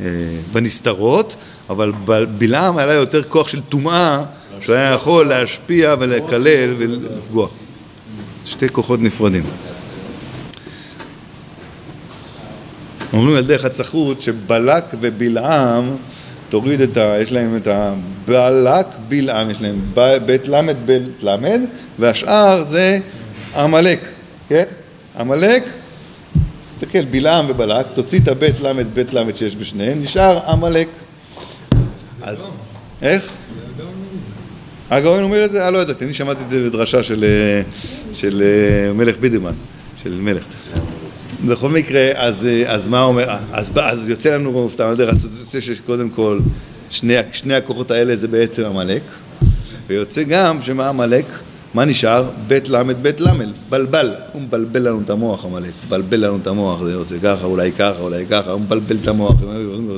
אה, 0.00 0.06
בנסתרות, 0.52 1.36
אבל 1.70 1.92
בלעם 2.38 2.78
היה 2.78 2.86
לו 2.86 2.92
יותר 2.92 3.22
כוח 3.22 3.48
של 3.48 3.60
טומאה, 3.60 4.24
שהוא 4.60 4.74
היה 4.74 4.92
יכול 4.92 5.28
להשפיע 5.28 5.94
ולקלל 5.98 6.74
ולפגוע. 6.78 7.48
שתי 8.44 8.68
כוחות 8.68 9.00
נפרדים. 9.00 9.44
אומרים 13.12 13.36
על 13.36 13.44
דרך 13.44 13.64
הצחות 13.64 14.20
שבלק 14.20 14.84
ובלעם 15.00 15.96
תוריד 16.52 16.80
את 16.80 16.96
ה... 16.96 17.16
יש 17.22 17.32
להם 17.32 17.56
את 17.56 17.66
הבלק, 17.66 18.86
בלעם, 19.08 19.50
יש 19.50 19.62
להם 19.62 19.80
בית 20.26 20.48
למד, 20.48 20.76
בית 20.86 21.02
למד, 21.22 21.60
והשאר 21.98 22.62
זה 22.62 22.98
עמלק, 23.56 24.00
כן? 24.48 24.64
עמלק, 25.18 25.64
תסתכל, 26.60 27.04
בלעם 27.04 27.44
ובלק, 27.48 27.86
תוציא 27.94 28.18
את 28.18 28.28
הבית 28.28 28.60
למד, 28.60 28.94
בית 28.94 29.14
למד 29.14 29.36
שיש 29.36 29.56
בשניהם, 29.56 30.02
נשאר 30.02 30.50
עמלק. 30.50 30.88
אז, 32.22 32.50
איך? 33.02 33.30
הגאון 34.90 35.22
אומר 35.22 35.44
את 35.44 35.50
זה? 35.50 35.64
אה, 35.64 35.70
לא 35.70 35.78
ידעתי, 35.78 36.04
אני 36.04 36.14
שמעתי 36.14 36.44
את 36.44 36.50
זה 36.50 36.68
בדרשה 36.68 37.02
של, 37.02 37.24
אה, 37.24 37.62
אה, 38.24 38.92
מלך 38.92 39.16
בידרמן, 39.20 39.54
של 40.02 40.18
מלך. 40.20 40.44
בכל 41.46 41.68
מקרה, 41.68 42.10
אז, 42.14 42.48
אז 42.66 42.88
מה 42.88 43.02
אומר, 43.02 43.28
אז, 43.52 43.72
אז 43.76 44.08
יוצא 44.08 44.34
לנו, 44.34 44.68
סתם, 44.70 44.84
אני 44.84 44.92
יודע, 44.92 45.12
יוצא 45.40 45.60
שקודם 45.60 46.10
כל 46.10 46.38
שני, 46.90 47.14
שני 47.32 47.54
הכוחות 47.54 47.90
האלה 47.90 48.16
זה 48.16 48.28
בעצם 48.28 48.64
עמלק, 48.64 49.02
ויוצא 49.86 50.22
גם 50.22 50.62
שמה 50.62 50.88
עמלק, 50.88 51.24
מה 51.74 51.84
נשאר? 51.84 52.30
בית 52.48 52.68
למד 52.68 53.02
בית 53.02 53.20
למל, 53.20 53.52
בלבל, 53.68 54.14
הוא 54.32 54.42
מבלבל 54.42 54.88
לנו 54.88 55.00
את 55.04 55.10
המוח 55.10 55.44
עמלק, 55.44 55.70
מבלבל 55.86 56.24
לנו 56.26 56.38
את 56.42 56.46
המוח, 56.46 56.82
זה 56.82 56.94
עושה 56.94 57.14
ככה, 57.22 57.44
אולי 57.44 57.72
ככה, 57.72 58.00
אולי 58.00 58.26
ככה, 58.26 58.50
הוא 58.50 58.60
מבלבל 58.60 58.96
את 59.02 59.08
המוח, 59.08 59.34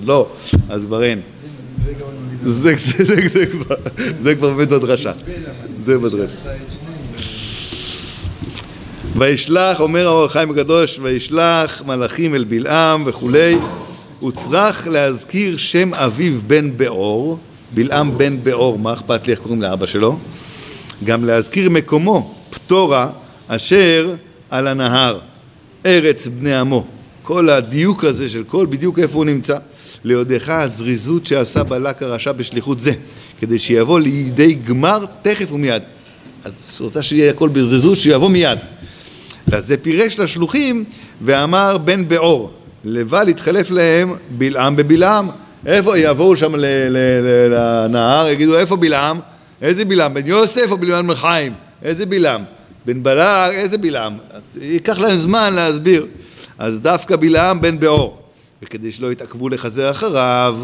לא, 0.04 0.28
אז 0.68 0.85
כבר 0.87 1.02
אין. 1.04 1.20
זה, 2.44 2.76
זה, 2.76 3.04
זה, 3.04 3.28
זה, 3.28 3.46
כבר, 3.46 3.74
זה 4.22 4.35
כבר 4.35 4.52
באמת 4.52 4.68
בדרשה, 4.68 5.12
זה 5.78 5.98
בדרשה. 5.98 6.50
וישלח, 9.16 9.81
אומר 9.81 10.07
האור 10.07 10.24
החיים 10.24 10.50
הקדוש, 10.50 10.98
וישלח 11.03 11.83
מלאכים 11.87 12.35
אל 12.35 12.44
בלעם 12.44 13.03
וכולי, 13.07 13.57
הוא 14.20 14.33
צריך 14.33 14.88
להזכיר 14.88 15.57
שם 15.57 15.94
אביו 15.94 16.40
בן 16.46 16.77
באור, 16.77 17.38
בלעם 17.74 18.18
בן 18.18 18.37
באור, 18.42 18.79
מה 18.79 18.92
אכפת 18.92 19.27
לי 19.27 19.33
איך 19.33 19.40
קוראים 19.40 19.62
לאבא 19.62 19.87
שלו? 19.87 20.18
גם 21.05 21.24
להזכיר 21.24 21.70
מקומו, 21.70 22.35
פטורה, 22.50 23.11
אשר 23.48 24.14
על 24.50 24.66
הנהר, 24.66 25.18
ארץ 25.87 26.27
בני 26.27 26.57
עמו. 26.57 26.87
כל 27.22 27.50
הדיוק 27.50 28.05
הזה 28.05 28.29
של 28.29 28.44
כל 28.44 28.66
בדיוק 28.70 28.98
איפה 28.98 29.18
הוא 29.18 29.24
נמצא. 29.24 29.57
להודיעך 30.05 30.48
הזריזות 30.48 31.27
שעשה 31.27 31.62
בלק 31.62 32.03
הרשע 32.03 32.33
בשליחות 32.33 32.81
זה, 32.81 32.92
כדי 33.40 33.59
שיבוא 33.59 34.00
לידי 34.00 34.55
גמר 34.55 35.05
תכף 35.22 35.53
ומיד. 35.53 35.83
אז 36.44 36.79
רוצה 36.81 37.03
שיהיה 37.03 37.31
הכל 37.31 37.48
בזריזות, 37.48 37.96
שיבוא 37.96 38.31
מיד. 38.31 38.59
לזה 39.52 39.76
פירש 39.76 40.18
לשלוחים 40.18 40.85
ואמר 41.22 41.78
בן 41.78 42.09
בעור, 42.09 42.50
לבל 42.85 43.28
יתחלף 43.28 43.70
להם 43.70 44.14
בלעם 44.30 44.76
בבלעם. 44.76 45.28
איפה 45.66 45.98
יבואו 45.98 46.37
שם 46.37 46.54
לנהר, 46.90 48.28
יגידו 48.28 48.59
איפה 48.59 48.76
בלעם? 48.76 49.20
איזה 49.62 49.85
בלעם? 49.85 50.14
בן 50.14 50.26
יוסף 50.26 50.70
או 50.70 50.76
בלעם 50.76 51.07
בן 51.07 51.14
חיים? 51.14 51.52
איזה 51.83 52.07
בלעם? 52.07 52.42
בן 52.87 53.02
בלק, 53.02 53.52
איזה 53.54 53.78
בלעם? 53.78 54.18
ייקח 54.61 54.98
להם 54.98 55.16
זמן 55.16 55.54
להסביר. 55.54 56.07
אז 56.59 56.80
דווקא 56.80 57.16
בלעם 57.16 57.61
בן 57.61 57.80
בעור. 57.80 58.18
וכדי 58.62 58.92
שלא 58.92 59.12
יתעכבו 59.12 59.48
לחזר 59.48 59.90
אחריו, 59.90 60.57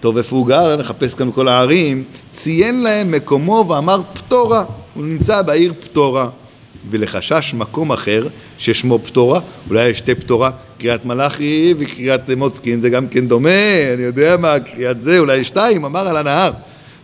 טוב 0.00 0.16
איפה 0.16 0.36
הוא 0.36 0.46
גר, 0.46 0.76
נחפש 0.76 1.14
כאן 1.14 1.30
בכל 1.30 1.48
הערים, 1.48 2.04
ציין 2.30 2.82
להם 2.82 3.10
מקומו 3.10 3.64
ואמר 3.68 4.00
פטורה, 4.12 4.64
הוא 4.94 5.04
נמצא 5.04 5.42
בעיר 5.42 5.72
פטורה. 5.80 6.28
ולחשש 6.90 7.54
מקום 7.54 7.92
אחר 7.92 8.26
ששמו 8.58 8.98
פטורה, 8.98 9.40
אולי 9.70 9.88
יש 9.88 9.98
שתי 9.98 10.14
פטורה, 10.14 10.50
קריאת 10.78 11.04
מלאכי 11.04 11.74
וקריאת 11.78 12.30
מוצקין 12.30 12.80
זה 12.80 12.90
גם 12.90 13.08
כן 13.08 13.28
דומה, 13.28 13.92
אני 13.94 14.02
יודע 14.02 14.36
מה, 14.36 14.60
קריאת 14.60 15.02
זה, 15.02 15.18
אולי 15.18 15.44
שתיים, 15.44 15.84
אמר 15.84 16.08
על 16.08 16.16
הנהר. 16.16 16.52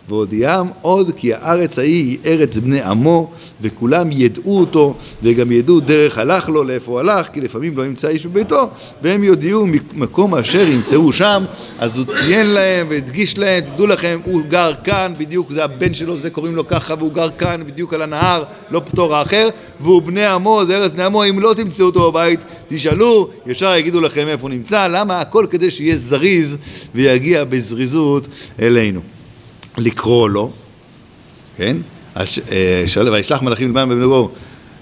והודיעם 0.08 0.68
עוד 0.82 1.10
כי 1.16 1.34
הארץ 1.34 1.78
ההיא 1.78 2.04
היא 2.04 2.18
ארץ 2.26 2.56
בני 2.56 2.82
עמו 2.82 3.30
וכולם 3.60 4.12
ידעו 4.12 4.60
אותו 4.60 4.94
וגם 5.22 5.52
ידעו 5.52 5.80
דרך 5.80 6.18
הלך 6.18 6.48
לו 6.48 6.64
לאיפה 6.64 6.92
הוא 6.92 7.00
הלך 7.00 7.28
כי 7.32 7.40
לפעמים 7.40 7.76
לא 7.76 7.86
ימצא 7.86 8.08
איש 8.08 8.26
בביתו 8.26 8.68
והם 9.02 9.24
יודיעו 9.24 9.66
מקום 9.92 10.34
אשר 10.34 10.68
ימצאו 10.68 11.12
שם 11.12 11.44
אז 11.78 11.98
הוא 11.98 12.04
ציין 12.04 12.46
להם 12.46 12.86
והדגיש 12.90 13.38
להם 13.38 13.60
תדעו 13.60 13.86
לכם 13.86 14.20
הוא 14.24 14.42
גר 14.48 14.72
כאן 14.84 15.14
בדיוק 15.18 15.52
זה 15.52 15.64
הבן 15.64 15.94
שלו 15.94 16.16
זה 16.18 16.30
קוראים 16.30 16.56
לו 16.56 16.68
ככה 16.68 16.94
והוא 16.98 17.12
גר 17.12 17.30
כאן 17.38 17.62
בדיוק 17.66 17.94
על 17.94 18.02
הנהר 18.02 18.44
לא 18.70 18.80
פטור 18.80 19.14
האחר 19.16 19.48
והוא 19.80 20.02
בני 20.02 20.26
עמו 20.26 20.62
זה 20.66 20.76
ארץ 20.76 20.92
בני 20.92 21.04
עמו 21.04 21.24
אם 21.24 21.40
לא 21.40 21.54
תמצאו 21.56 21.86
אותו 21.86 22.12
בבית 22.12 22.40
תשאלו 22.68 23.28
ישר 23.46 23.74
יגידו 23.74 24.00
לכם 24.00 24.28
איפה 24.28 24.42
הוא 24.42 24.50
נמצא 24.50 24.86
למה 24.86 25.20
הכל 25.20 25.46
כדי 25.50 25.70
שיהיה 25.70 25.96
זריז 25.96 26.56
ויגיע 26.94 27.44
בזריזות 27.44 28.28
אלינו 28.60 29.17
לקרוא 29.78 30.28
לו, 30.28 30.50
כן? 31.56 31.76
אה, 32.16 32.24
וישלח 33.12 33.42
מלאכים 33.42 33.70
לבן 33.70 33.88
בן 33.88 34.00
גבור 34.00 34.30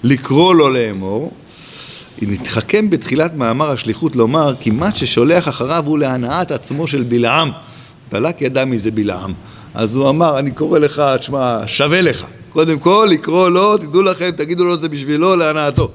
לקרוא 0.03 0.55
לו 0.55 0.69
לאמור, 0.69 1.31
נתחכם 2.21 2.89
בתחילת 2.89 3.33
מאמר 3.33 3.71
השליחות 3.71 4.15
לומר 4.15 4.53
כי 4.59 4.71
מה 4.71 4.95
ששולח 4.95 5.47
אחריו 5.47 5.83
הוא 5.85 5.99
להנאת 5.99 6.51
עצמו 6.51 6.87
של 6.87 7.03
בלעם. 7.03 7.51
בלק 8.11 8.41
ידע 8.41 8.65
מי 8.65 8.77
זה 8.77 8.91
בלעם. 8.91 9.33
אז 9.73 9.95
הוא 9.95 10.09
אמר, 10.09 10.39
אני 10.39 10.51
קורא 10.51 10.79
לך, 10.79 11.01
תשמע, 11.19 11.59
שווה 11.67 12.01
לך. 12.01 12.25
קודם 12.49 12.79
כל, 12.79 13.07
לקרוא 13.11 13.49
לו, 13.49 13.77
תדעו 13.77 14.01
לכם, 14.01 14.29
תגידו 14.31 14.65
לו 14.65 14.77
זה 14.77 14.89
בשבילו, 14.89 15.35
להנאתו. 15.35 15.91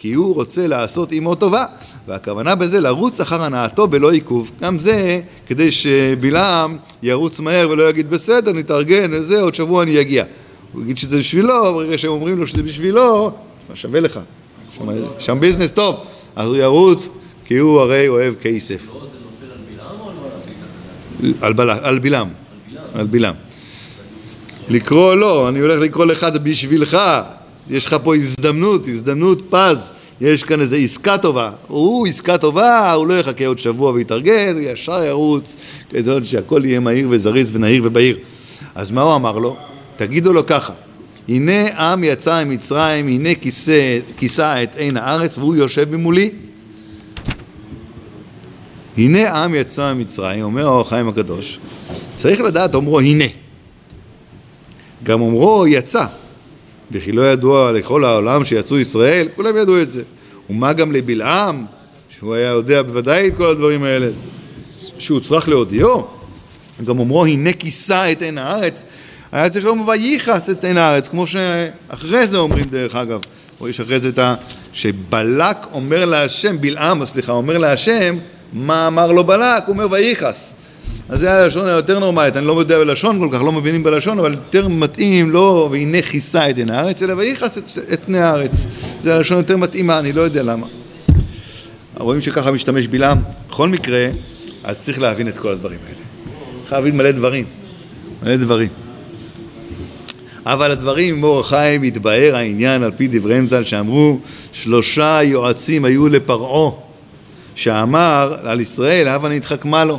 כי 0.00 0.12
הוא 0.12 0.34
רוצה 0.34 0.66
לעשות 0.66 1.12
עמו 1.12 1.34
טובה, 1.34 1.64
והכוונה 2.06 2.54
בזה 2.54 2.80
לרוץ 2.80 3.20
אחר 3.20 3.42
הנאתו 3.42 3.88
בלא 3.88 4.10
עיכוב. 4.10 4.50
גם 4.60 4.78
זה 4.78 5.20
כדי 5.46 5.70
שבלעם 5.70 6.76
ירוץ 7.02 7.40
מהר 7.40 7.70
ולא 7.70 7.90
יגיד 7.90 8.10
בסדר, 8.10 8.52
נתארגן, 8.52 9.22
זה, 9.22 9.40
עוד 9.40 9.54
שבוע 9.54 9.82
אני 9.82 10.00
אגיע. 10.00 10.24
הוא 10.72 10.82
יגיד 10.82 10.96
שזה 10.96 11.18
בשבילו, 11.18 11.74
ברגע 11.74 11.98
שהם 11.98 12.10
אומרים 12.10 12.38
לו 12.38 12.46
שזה 12.46 12.62
בשבילו, 12.62 13.32
מה 13.70 13.76
שווה 13.76 14.00
לך, 14.00 14.20
שם, 14.76 14.88
שם 15.18 15.40
ביזנס 15.40 15.72
טוב, 15.72 16.04
אז 16.36 16.48
הוא 16.48 16.56
ירוץ, 16.56 17.08
כי 17.44 17.56
הוא 17.56 17.80
הרי 17.80 18.08
אוהב 18.08 18.34
כסף. 18.34 18.86
לא, 21.22 21.34
על 21.40 21.52
בלעם 21.52 21.78
על 21.82 21.98
בלעם? 21.98 22.28
על, 22.28 22.28
בל... 22.28 22.28
על 22.70 22.78
בלעם, 22.78 22.94
על 22.94 23.06
בלעם. 23.06 23.34
לקרוא 24.68 25.14
לא, 25.14 25.48
אני 25.48 25.58
הולך 25.58 25.80
לקרוא 25.80 26.04
לך 26.04 26.26
זה 26.32 26.38
בשבילך, 26.38 26.98
יש 27.70 27.86
לך 27.86 27.96
פה 28.02 28.16
הזדמנות, 28.16 28.88
הזדמנות 28.88 29.42
פז, 29.50 29.90
יש 30.20 30.44
כאן 30.44 30.60
איזו 30.60 30.76
עסקה 30.76 31.18
טובה, 31.18 31.50
הוא 31.66 32.06
עסקה 32.06 32.38
טובה, 32.38 32.92
הוא 32.92 33.06
לא 33.06 33.18
יחכה 33.18 33.46
עוד 33.46 33.58
שבוע 33.58 33.92
ויתארגן, 33.92 34.52
הוא 34.54 34.60
ישר 34.60 35.02
ירוץ, 35.02 35.56
כדי 35.90 36.10
שהכל 36.24 36.62
יהיה 36.64 36.80
מהיר 36.80 37.06
וזריז 37.10 37.56
ונהיר 37.56 37.82
ובהיר. 37.86 38.18
אז 38.74 38.90
מה 38.90 39.02
הוא 39.02 39.14
אמר 39.14 39.38
לו? 39.38 39.56
תגידו 39.96 40.32
לו 40.32 40.46
ככה, 40.46 40.72
הנה 41.28 41.92
עם 41.92 42.04
יצא 42.04 42.44
ממצרים, 42.44 43.08
הנה 43.08 43.34
כיסא, 43.34 43.98
כיסה 44.16 44.62
את 44.62 44.76
עין 44.76 44.96
הארץ 44.96 45.38
והוא 45.38 45.56
יושב 45.56 45.96
ממולי. 45.96 46.30
הנה 48.98 49.44
עם 49.44 49.54
יצא 49.54 49.92
ממצרים, 49.92 50.44
אומר 50.44 50.66
האור 50.66 50.80
החיים 50.80 51.08
הקדוש, 51.08 51.58
צריך 52.14 52.40
לדעת 52.40 52.74
אומרו 52.74 53.00
הנה. 53.00 53.24
גם 55.02 55.20
אומרו 55.20 55.66
יצא, 55.66 56.04
וכי 56.92 57.12
לא 57.12 57.32
ידוע 57.32 57.72
לכל 57.72 58.04
העולם 58.04 58.44
שיצאו 58.44 58.78
ישראל, 58.78 59.28
כולם 59.36 59.56
ידעו 59.56 59.82
את 59.82 59.92
זה. 59.92 60.02
ומה 60.50 60.72
גם 60.72 60.92
לבלעם, 60.92 61.64
שהוא 62.08 62.34
היה 62.34 62.48
יודע 62.48 62.82
בוודאי 62.82 63.28
את 63.28 63.36
כל 63.36 63.50
הדברים 63.50 63.84
האלה, 63.84 64.08
שהוא 64.98 65.20
צריך 65.20 65.48
להודיעו. 65.48 66.06
גם 66.84 66.98
אומרו 66.98 67.26
הנה 67.26 67.52
כיסה 67.52 68.12
את 68.12 68.22
עין 68.22 68.38
הארץ, 68.38 68.84
היה 69.32 69.50
צריך 69.50 69.64
לומר 69.64 69.88
וייחס 69.88 70.50
את 70.50 70.64
עין 70.64 70.78
הארץ, 70.78 71.08
כמו 71.08 71.26
שאחרי 71.26 72.26
זה 72.26 72.38
אומרים 72.38 72.64
דרך 72.64 72.94
אגב, 72.94 73.20
או 73.60 73.68
יש 73.68 73.80
אחרי 73.80 74.00
זה 74.00 74.08
את 74.08 74.18
ה... 74.18 74.34
שבלק 74.72 75.56
אומר 75.72 76.04
להשם, 76.04 76.60
בלעם, 76.60 77.06
סליחה, 77.06 77.32
אומר 77.32 77.58
להשם, 77.58 78.16
מה 78.52 78.86
אמר 78.86 79.12
לו 79.12 79.24
בלק? 79.24 79.62
הוא 79.66 79.72
אומר 79.72 79.86
וייחס. 79.90 80.54
אז 81.08 81.20
זה 81.20 81.32
הלשון 81.32 81.66
היותר 81.66 81.98
נורמלית, 81.98 82.36
אני 82.36 82.46
לא 82.46 82.60
יודע 82.60 82.78
בלשון 82.78 83.18
כל 83.18 83.28
כך, 83.32 83.42
לא 83.42 83.52
מבינים 83.52 83.82
בלשון, 83.82 84.18
אבל 84.18 84.32
יותר 84.32 84.68
מתאים 84.68 85.30
לא 85.30 85.68
והנה 85.72 86.02
כיסה 86.02 86.50
את 86.50 86.58
עין 86.58 86.70
הארץ, 86.70 87.02
אלא 87.02 87.12
וייחס 87.12 87.58
את, 87.58 87.64
את 87.92 88.00
פני 88.06 88.18
הארץ. 88.18 88.66
זה 89.02 89.14
הלשון 89.14 89.38
יותר 89.38 89.56
מתאימה, 89.56 89.98
אני 89.98 90.12
לא 90.12 90.20
יודע 90.20 90.42
למה. 90.42 90.66
רואים 91.98 92.20
שככה 92.20 92.50
משתמש 92.50 92.86
בלעם. 92.86 93.18
בכל 93.48 93.68
מקרה, 93.68 94.08
אז 94.64 94.80
צריך 94.80 94.98
להבין 94.98 95.28
את 95.28 95.38
כל 95.38 95.48
הדברים 95.48 95.78
האלה. 95.86 95.98
צריך 96.60 96.72
להבין 96.72 96.96
מלא 96.96 97.10
דברים, 97.10 97.44
מלא 98.22 98.36
דברים. 98.36 98.68
אבל 100.46 100.70
הדברים 100.70 101.14
עם 101.14 101.22
אור 101.22 101.40
החיים 101.40 101.82
התבהר 101.82 102.36
העניין 102.36 102.82
על 102.82 102.90
פי 102.96 103.08
דברי 103.08 103.46
ז"ל 103.46 103.64
שאמרו 103.64 104.18
שלושה 104.52 105.20
יועצים 105.22 105.84
היו 105.84 106.08
לפרעה 106.08 106.70
שאמר 107.54 108.34
על 108.42 108.60
ישראל 108.60 109.08
הבה 109.08 109.28
נתחכמה 109.28 109.84
לו 109.84 109.98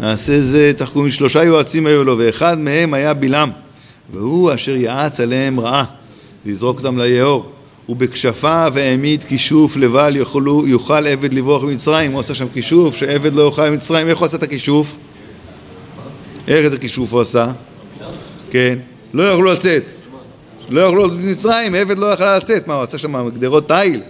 נעשה 0.00 0.40
זה 0.40 0.72
תחכום 0.76 1.10
שלושה 1.10 1.44
יועצים 1.44 1.86
היו 1.86 2.04
לו 2.04 2.18
ואחד 2.18 2.58
מהם 2.58 2.94
היה 2.94 3.14
בלעם 3.14 3.50
והוא 4.12 4.54
אשר 4.54 4.76
יעץ 4.76 5.20
עליהם 5.20 5.60
רעה 5.60 5.84
לזרוק 6.46 6.78
אותם 6.78 6.98
ליאור 6.98 7.52
ובכשפיו 7.88 8.72
העמיד 8.76 9.24
כישוף 9.24 9.76
לבל 9.76 10.16
יוכלו, 10.16 10.66
יוכל 10.66 11.06
עבד 11.06 11.34
לברוח 11.34 11.62
ממצרים 11.62 12.12
הוא 12.12 12.20
עשה 12.20 12.34
שם 12.34 12.46
כישוף 12.54 12.96
שעבד 12.96 13.32
לא 13.32 13.42
יוכל 13.42 13.70
ממצרים 13.70 14.08
איך 14.08 14.18
הוא 14.18 14.26
עשה 14.26 14.36
את 14.36 14.42
הכישוף? 14.42 14.96
איך 16.48 16.66
את 16.66 16.78
הכישוף 16.78 17.12
הוא 17.12 17.20
עשה? 17.20 17.52
כן 18.50 18.78
לא 19.14 19.22
יכלו 19.22 19.52
לצאת. 19.52 19.82
לא 20.68 20.80
יכלו 20.80 21.08
ממצרים, 21.08 21.74
עבד 21.74 21.98
לא 21.98 22.06
יכלה 22.06 22.36
לצאת. 22.36 22.66
מה, 22.66 22.74
הוא 22.74 22.82
עשה 22.82 22.98
שם 22.98 23.28
גדרות 23.28 23.68
תיל? 23.68 24.02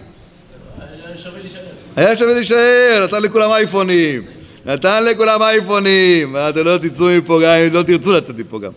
היה 0.78 1.16
שווה 1.16 1.38
להישאר. 1.40 1.60
היה 1.96 2.16
שווה 2.16 2.34
להישאר, 2.34 3.04
נתן 3.04 3.22
לכולם 3.22 3.50
אייפונים. 3.50 4.22
נתן 4.66 5.04
לכולם 5.04 5.42
אייפונים. 5.42 6.34
ואתם 6.34 6.64
לא 6.64 6.78
תצאו 6.78 7.06
מפה 7.18 7.40
גם 7.44 7.52
אם 7.52 7.74
לא 7.74 7.82
תרצו 7.82 8.12
לצאת 8.12 8.38
מפה 8.38 8.58
גם. 8.58 8.70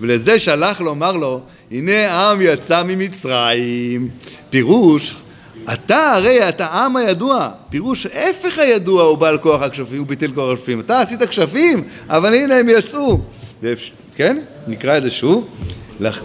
ולזה 0.00 0.38
שלח 0.38 0.80
לומר 0.80 1.12
לו, 1.12 1.40
הנה 1.70 2.30
עם 2.30 2.40
יצא 2.40 2.82
ממצרים. 2.82 4.08
פירוש, 4.50 5.14
אתה 5.72 6.12
הרי 6.12 6.48
אתה 6.48 6.66
עם 6.66 6.96
הידוע, 6.96 7.48
פירוש 7.70 8.06
ההפך 8.06 8.58
הידוע 8.58 9.02
הוא 9.02 9.18
בעל 9.18 9.38
כוח 9.38 9.62
הכשפים, 9.62 9.98
הוא 9.98 10.06
ביטל 10.06 10.32
כוח 10.34 10.52
הכשפים. 10.52 10.80
אתה 10.80 11.00
עשית 11.00 11.22
כשפים, 11.22 11.84
אבל 12.08 12.34
הנה 12.34 12.56
הם 12.56 12.68
יצאו. 12.68 13.20
כן? 14.16 14.38
נקרא 14.66 14.96
את 14.96 15.02
זה 15.02 15.10
שוב. 15.10 15.48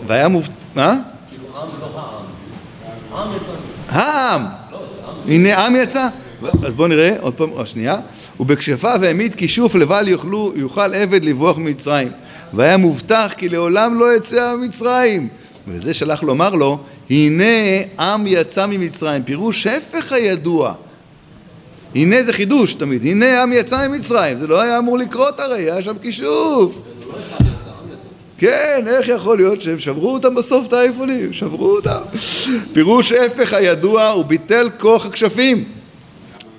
והיה 0.08 0.28
מובט... 0.28 0.52
מה? 0.76 0.94
כאילו 1.30 1.44
עם 1.62 1.70
לא 1.82 2.00
העם. 2.00 3.28
עם 3.30 3.36
יצא. 3.36 3.52
העם! 3.90 4.46
הנה 5.28 5.66
עם 5.66 5.76
יצא. 5.76 6.08
אז 6.66 6.74
בואו 6.74 6.88
נראה 6.88 7.16
עוד 7.20 7.34
פעם, 7.34 7.52
או 7.52 7.66
שנייה. 7.66 8.00
ובכשפיו 8.40 9.00
העמיד 9.04 9.36
כישוף 9.36 9.76
לבל 9.76 10.08
יוכלו, 10.08 10.54
יוכל 10.56 10.94
עבד 10.94 11.26
לברוח 11.26 11.58
ממצרים. 11.58 12.12
והיה 12.54 12.78
מובטח 12.78 13.34
כי 13.38 13.50
לעולם 13.50 14.00
לא 14.00 14.16
יצא 14.16 14.56
ממצרים. 14.56 15.28
ולזה 15.68 15.94
שלח 15.94 16.24
לומר 16.24 16.50
לו, 16.50 16.80
הנה 17.10 17.44
עם 18.00 18.28
יצא 18.28 18.68
ממצרים. 18.68 19.24
פירוש 19.24 19.68
הפך 19.68 20.12
הידוע. 20.12 20.74
הנה 21.96 22.24
זה 22.24 22.34
חידוש 22.34 22.74
תמיד, 22.74 23.06
הנה 23.06 23.44
עם 23.44 23.54
יצא 23.54 23.88
ממצרים. 23.88 24.38
זה 24.38 24.48
לא 24.48 24.62
היה 24.62 24.80
אמור 24.80 24.98
לקרות 24.98 25.40
הרי, 25.40 25.72
היה 25.72 25.84
שם 25.84 25.98
כישוף. 26.02 26.82
כן, 28.38 28.84
איך 28.88 29.08
יכול 29.08 29.38
להיות 29.38 29.62
שהם 29.62 29.80
שברו 29.80 30.14
אותם 30.14 30.36
בסוף 30.36 30.68
את 30.68 30.74
האייפונים? 30.74 31.34
שברו 31.34 31.76
אותם. 31.76 32.00
פירוש 32.74 33.12
הפך 33.12 33.54
הידוע, 33.54 34.08
הוא 34.08 34.26
ביטל 34.26 34.70
כוח 34.78 35.06
הכשפים. 35.06 35.64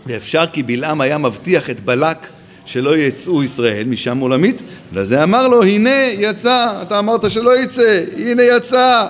ואפשר 0.08 0.44
כי 0.52 0.62
בלעם 0.62 1.00
היה 1.00 1.18
מבטיח 1.18 1.70
את 1.70 1.80
בלק 1.80 2.16
שלא 2.64 2.96
יצאו 2.96 3.42
ישראל 3.42 3.84
משם 3.86 4.18
עולמית, 4.18 4.62
לזה 4.92 5.22
אמר 5.22 5.48
לו, 5.48 5.62
הנה 5.62 6.04
יצא, 6.18 6.82
אתה 6.82 6.98
אמרת 6.98 7.30
שלא 7.30 7.62
יצא, 7.62 8.04
הנה 8.16 8.42
יצא. 8.42 9.06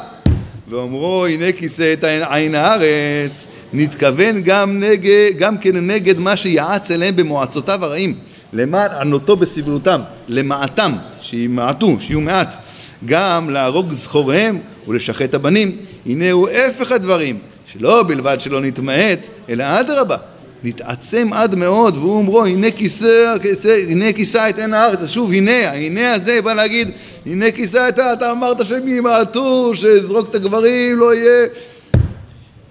ואומרו, 0.69 1.27
הנה 1.27 1.53
כיסא 1.53 1.93
את 1.93 2.05
עין 2.05 2.55
הארץ, 2.55 3.47
נתכוון 3.73 4.43
גם, 4.43 4.81
נגד, 4.81 5.31
גם 5.39 5.59
כן 5.59 5.77
נגד 5.91 6.19
מה 6.19 6.37
שיעץ 6.37 6.91
אליהם 6.91 7.17
במועצותיו 7.17 7.85
הרעים, 7.85 8.15
למען 8.53 8.91
ענותו 8.91 9.37
בסבלותם, 9.37 10.01
למעטם, 10.29 10.93
שימעטו, 11.21 11.97
שיהיו 12.01 12.21
מעט, 12.21 12.57
גם 13.05 13.51
להרוג 13.51 13.93
זכוריהם 13.93 14.59
ולשחט 14.89 15.35
הבנים, 15.35 15.77
הנה 16.07 16.31
הוא 16.31 16.49
הפך 16.49 16.93
הדברים, 16.93 17.39
שלא 17.67 18.03
בלבד 18.09 18.41
שלא 18.41 18.61
נתמעט, 18.61 19.27
אלא 19.49 19.65
אדרבה, 19.81 20.17
נתעצם 20.65 21.29
עד 21.33 21.55
מאוד, 21.55 21.97
והוא 21.97 22.17
אומרו, 22.17 22.45
הנה 22.45 22.71
כיסא, 22.71 23.37
כיסא, 23.43 23.85
הנה 23.89 24.13
כיסא 24.13 24.49
את 24.49 24.59
עין 24.59 24.75
הארץ, 24.75 24.99
אז 25.01 25.11
שוב, 25.11 25.33
הנה, 25.33 25.71
ההנה 25.71 26.13
הזה 26.15 26.43
בא 26.43 26.55
להגיד, 26.55 26.89
הנה 27.27 27.51
כיסא 27.51 27.89
את. 27.89 27.99
אתה 27.99 28.31
אמרת 28.31 28.65
שהם 28.65 28.89
ימעטו, 28.89 29.75
שזרוק 29.75 30.31
את 30.31 30.35
הגברים, 30.35 30.99
לא 30.99 31.15
יהיה... 31.15 31.47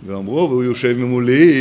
ואמרו, 0.07 0.49
והוא 0.49 0.63
יושב 0.63 0.97
ממולי. 0.97 1.53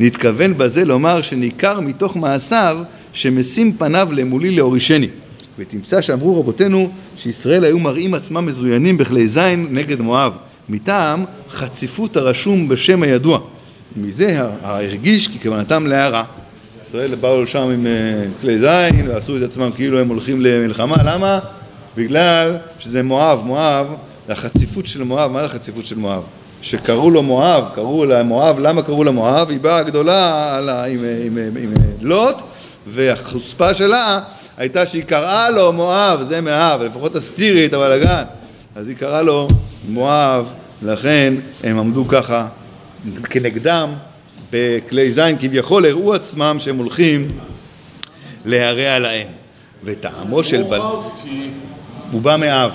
נתכוון 0.00 0.58
בזה 0.58 0.84
לומר 0.84 1.22
שניכר 1.22 1.80
מתוך 1.80 2.16
מעשיו 2.16 2.78
שמשים 3.12 3.72
פניו 3.72 4.08
למולי 4.12 4.50
להורישני. 4.50 5.08
ותמצא 5.58 6.02
שאמרו 6.02 6.40
רבותינו 6.40 6.90
שישראל 7.16 7.64
היו 7.64 7.78
מראים 7.78 8.14
עצמם 8.14 8.46
מזוינים 8.46 8.96
בכלי 8.96 9.26
זין 9.28 9.66
נגד 9.70 10.00
מואב, 10.00 10.32
מטעם 10.68 11.24
חציפות 11.50 12.16
הרשום 12.16 12.68
בשם 12.68 13.02
הידוע. 13.02 13.40
מזה 13.96 14.40
הרגיש 14.62 15.28
כי 15.28 15.40
כוונתם 15.40 15.86
להערה. 15.86 16.24
ישראל 16.80 17.14
באו 17.14 17.42
לשם 17.42 17.58
עם 17.58 17.86
אה, 17.86 18.24
כלי 18.40 18.58
זין 18.58 19.08
ועשו 19.08 19.36
את 19.36 19.42
עצמם 19.42 19.70
כאילו 19.74 20.00
הם 20.00 20.08
הולכים 20.08 20.40
למלחמה, 20.40 20.96
למה? 21.04 21.38
בגלל 21.96 22.56
שזה 22.78 23.02
מואב, 23.02 23.42
מואב, 23.44 23.86
החציפות 24.28 24.86
של 24.86 25.02
מואב, 25.02 25.30
מה 25.30 25.40
זה 25.40 25.46
החציפות 25.46 25.86
של 25.86 25.96
מואב? 25.96 26.22
שקראו 26.62 27.10
לו 27.10 27.22
מואב, 27.22 27.64
קראו 27.74 28.04
לה 28.04 28.22
מואב, 28.22 28.58
למה 28.58 28.82
קראו 28.82 29.04
לה 29.04 29.10
מואב? 29.10 29.50
היא 29.50 29.60
באה 29.60 29.82
גדולה 29.82 30.56
על 30.56 30.68
ה- 30.68 30.84
עם, 30.84 30.98
עם, 31.26 31.38
עם, 31.38 31.56
עם 31.56 31.72
לוט 32.00 32.42
והחוצפה 32.86 33.74
שלה 33.74 34.20
הייתה 34.56 34.86
שהיא 34.86 35.04
קראה 35.04 35.50
לו 35.50 35.72
מואב, 35.72 36.22
זה 36.22 36.40
מאב, 36.40 36.82
לפחות 36.82 37.12
תסתירי 37.12 37.66
את 37.66 37.72
הבלאגן 37.72 38.22
אז 38.76 38.88
היא 38.88 38.96
קראה 38.96 39.22
לו 39.22 39.48
מואב, 39.88 40.50
לכן 40.82 41.34
הם 41.64 41.78
עמדו 41.78 42.08
ככה 42.08 42.46
כנגדם 43.30 43.92
בכלי 44.50 45.12
זין 45.12 45.38
כביכול 45.38 45.86
הראו 45.86 46.14
עצמם 46.14 46.56
שהם 46.58 46.76
הולכים 46.76 47.28
להרע 48.44 48.98
להם. 48.98 49.26
וטעמו 49.84 50.44
של 50.44 50.62
בל... 50.62 50.78
מואב, 50.78 51.10
כי 51.22 51.48
הוא 52.12 52.22
בא 52.22 52.36
מאב. 52.36 52.70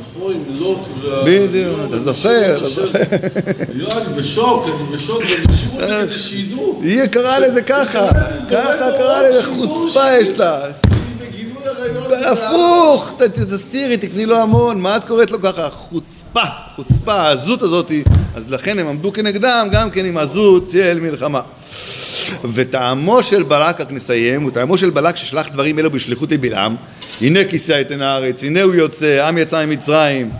נכון, 0.00 0.34
עם 0.34 0.58
לוט 0.58 0.78
וה... 1.00 1.22
בדיוק, 1.24 1.78
אתה 1.88 1.98
זוכר, 1.98 2.56
אתה 2.58 2.68
זוכר. 2.68 2.98
אני 3.72 4.14
בשוק, 4.16 4.66
אני 4.66 4.96
בשוק, 4.96 5.22
ואנשים 5.22 5.70
אותי 5.72 5.86
כדי 5.86 6.18
שידעו. 6.18 6.80
היא 6.82 7.06
קראה 7.06 7.38
לזה 7.38 7.62
ככה, 7.62 8.08
ככה 8.50 8.92
קראה 8.98 9.22
לזה 9.22 9.44
חוצפה 9.44 10.12
יש 10.20 10.28
לה 10.28 10.62
הפוך, 12.26 13.12
תסתירי, 13.50 13.96
תקני 13.96 14.26
לו 14.26 14.36
המון, 14.36 14.80
מה 14.80 14.96
את 14.96 15.04
קוראת 15.04 15.30
לו 15.30 15.42
ככה? 15.42 15.70
חוצפה, 15.70 16.44
חוצפה, 16.76 17.14
העזות 17.14 17.62
הזאתי. 17.62 18.02
אז 18.34 18.52
לכן 18.52 18.78
הם 18.78 18.86
עמדו 18.86 19.12
כנגדם 19.12 19.68
גם 19.72 19.90
כן 19.90 20.04
עם 20.04 20.16
עזות 20.16 20.70
של 20.70 20.98
מלחמה. 21.00 21.40
וטעמו 22.44 23.22
של 23.22 23.42
בלק, 23.42 23.80
רק 23.80 23.92
נסיים, 23.92 24.46
וטעמו 24.46 24.78
של 24.78 24.90
בלק 24.90 25.16
ששלח 25.16 25.48
דברים 25.48 25.78
אלו 25.78 25.90
בשליחות 25.90 26.32
לבלעם, 26.32 26.76
הנה 27.20 27.44
כיסא 27.44 27.80
אתן 27.80 28.02
הארץ, 28.02 28.44
הנה 28.44 28.62
הוא 28.62 28.74
יוצא, 28.74 29.26
עם 29.28 29.38
יצא 29.38 29.66
ממצרים. 29.66 30.30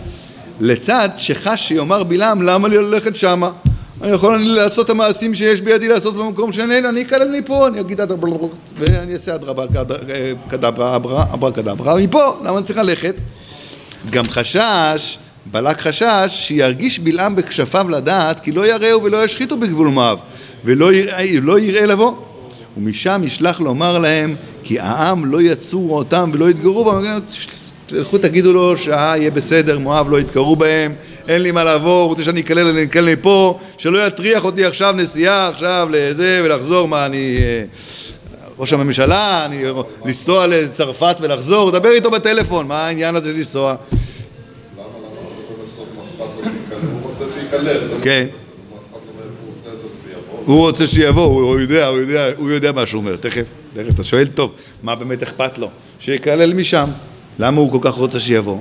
לצד 0.59 1.09
שחש 1.17 1.67
שיאמר 1.67 2.03
בלעם, 2.03 2.41
למה 2.41 2.67
לי 2.67 2.77
ללכת 2.77 3.15
שמה? 3.15 3.51
אני 4.03 4.11
יכול 4.11 4.35
אני 4.35 4.45
לעשות 4.45 4.85
את 4.85 4.89
המעשים 4.89 5.35
שיש 5.35 5.61
בידי 5.61 5.87
לעשות 5.87 6.15
במקום 6.15 6.51
שאיננו, 6.51 6.89
אני 6.89 7.01
אקלל 7.01 7.39
מפה, 7.39 7.67
אני 7.67 7.79
אגיד 7.79 8.01
אדרבה, 8.01 8.27
ואני 8.77 9.13
אעשה 9.13 9.35
אדרבה 9.35 9.65
קדברה, 10.47 10.95
אברה, 10.95 11.51
קדברה, 11.51 11.97
מפה, 11.97 12.37
למה 12.43 12.57
אני 12.57 12.65
צריך 12.65 12.79
ללכת? 12.79 13.15
גם 14.09 14.23
חשש, 14.29 15.17
בלק 15.45 15.81
חשש, 15.81 16.27
שירגיש 16.27 16.99
בלעם 16.99 17.35
בכשפיו 17.35 17.89
לדעת, 17.89 18.39
כי 18.39 18.51
לא 18.51 18.67
יראו 18.67 19.03
ולא 19.03 19.25
ישחיתו 19.25 19.57
בגבול 19.57 19.87
מואב, 19.87 20.19
ולא 20.65 20.93
יראה, 20.93 21.39
לא 21.41 21.59
יראה 21.59 21.85
לבוא. 21.85 22.11
ומשם 22.77 23.21
ישלח 23.25 23.59
לומר 23.59 23.97
להם, 23.97 24.35
כי 24.63 24.79
העם 24.79 25.25
לא 25.25 25.41
יצורו 25.41 25.97
אותם 25.97 26.29
ולא 26.33 26.49
יתגרו 26.49 26.85
בהם. 26.85 27.21
תלכו 27.91 28.17
תגידו 28.17 28.53
לו 28.53 28.77
שעה 28.77 29.13
יהיה 29.17 29.31
בסדר, 29.31 29.79
מואב 29.79 30.09
לא 30.09 30.19
יתקרו 30.19 30.55
בהם, 30.55 30.93
אין 31.27 31.41
לי 31.41 31.51
מה 31.51 31.63
לעבור, 31.63 32.09
רוצה 32.09 32.23
שאני 32.23 32.41
אקלל, 32.41 32.67
אני 32.67 32.83
אקלל 32.83 33.13
מפה, 33.13 33.59
שלא 33.77 34.07
יטריח 34.07 34.45
אותי 34.45 34.65
עכשיו 34.65 34.93
נסיעה, 34.97 35.49
עכשיו 35.49 35.87
לזה 35.91 36.41
ולחזור, 36.45 36.87
מה 36.87 37.05
אני... 37.05 37.37
אה, 37.39 37.63
ראש 38.59 38.73
הממשלה, 38.73 39.45
אני 39.45 39.63
לנסוע 40.05 40.47
לצרפת 40.47 41.15
ולחזור, 41.19 41.71
דבר 41.71 41.89
איתו 41.89 42.11
בטלפון, 42.11 42.67
מה 42.67 42.85
העניין 42.85 43.15
הזה 43.15 43.33
לנסוע? 43.33 43.75
למה, 44.77 44.85
למה, 44.87 45.65
שיקלל? 46.43 46.89
הוא 46.91 47.09
רוצה 47.09 47.25
שיקלל, 47.39 47.77
כן. 48.01 48.27
הוא 50.45 50.59
רוצה 50.59 50.87
שיבוא, 50.87 51.25
הוא 51.25 51.59
יודע, 51.59 51.87
הוא 51.87 51.99
יודע, 51.99 52.25
הוא 52.37 52.49
יודע 52.49 52.71
מה 52.71 52.85
שהוא 52.85 52.99
אומר, 53.01 53.15
תכף, 53.15 53.45
תכף, 53.73 53.95
אתה 53.95 54.03
שואל 54.03 54.27
טוב, 54.27 54.51
מה 54.83 54.95
באמת 54.95 55.23
אכפת 55.23 55.57
לו? 55.57 55.69
שיקלל 55.99 56.53
משם, 56.53 56.89
למה 57.41 57.61
הוא 57.61 57.71
כל 57.71 57.77
כך 57.81 57.93
רוצה 57.95 58.19
שיבוא? 58.19 58.57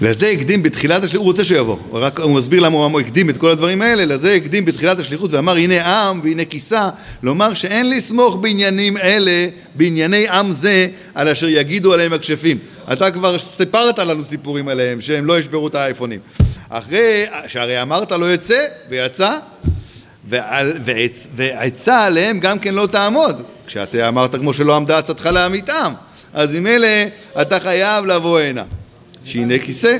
לזה 0.00 0.28
הקדים 0.30 0.62
בתחילת 0.62 1.04
השליחות, 1.04 1.24
הוא 1.26 1.32
רוצה 1.32 1.44
שיבוא, 1.44 1.76
הוא 1.88 2.00
רק 2.00 2.20
הוא 2.20 2.34
מסביר 2.34 2.60
למה 2.60 2.76
הוא 2.78 3.00
הקדים 3.00 3.30
את 3.30 3.36
כל 3.36 3.50
הדברים 3.50 3.82
האלה, 3.82 4.04
לזה 4.04 4.34
הקדים 4.34 4.64
בתחילת 4.64 4.98
השליחות 5.00 5.32
ואמר 5.32 5.56
הנה 5.56 5.86
עם 6.08 6.20
והנה 6.24 6.44
כיסה, 6.44 6.88
לומר 7.22 7.54
שאין 7.54 7.90
לסמוך 7.90 8.36
בעניינים 8.36 8.96
אלה, 8.96 9.48
בענייני 9.74 10.28
עם 10.28 10.52
זה, 10.52 10.86
על 11.14 11.28
אשר 11.28 11.48
יגידו 11.48 11.92
עליהם 11.92 12.12
הכשפים. 12.12 12.58
אתה 12.92 13.10
כבר 13.10 13.38
סיפרת 13.38 13.98
לנו 13.98 14.24
סיפורים 14.24 14.68
עליהם, 14.68 15.00
שהם 15.00 15.24
לא 15.26 15.38
ישברו 15.38 15.68
את 15.68 15.74
האייפונים. 15.74 16.20
אחרי, 16.68 17.24
שהרי 17.46 17.82
אמרת 17.82 18.12
לא 18.12 18.34
יצא, 18.34 18.58
ויצא, 18.90 19.36
ועל- 20.28 20.78
ועצ- 20.84 21.28
ועצה 21.36 22.04
עליהם 22.04 22.40
גם 22.40 22.58
כן 22.58 22.74
לא 22.74 22.86
תעמוד. 22.86 23.42
כשאתה 23.66 24.08
אמרת 24.08 24.36
כמו 24.36 24.52
שלא 24.52 24.76
עמדה 24.76 24.98
עצתך 24.98 25.26
לאמיתם, 25.26 25.92
אז 26.38 26.54
עם 26.54 26.66
אלה 26.66 27.08
אתה 27.42 27.60
חייב 27.60 28.04
לבוא 28.04 28.40
הנה. 28.40 28.64
שהנה 29.24 29.58
כיסא. 29.58 29.96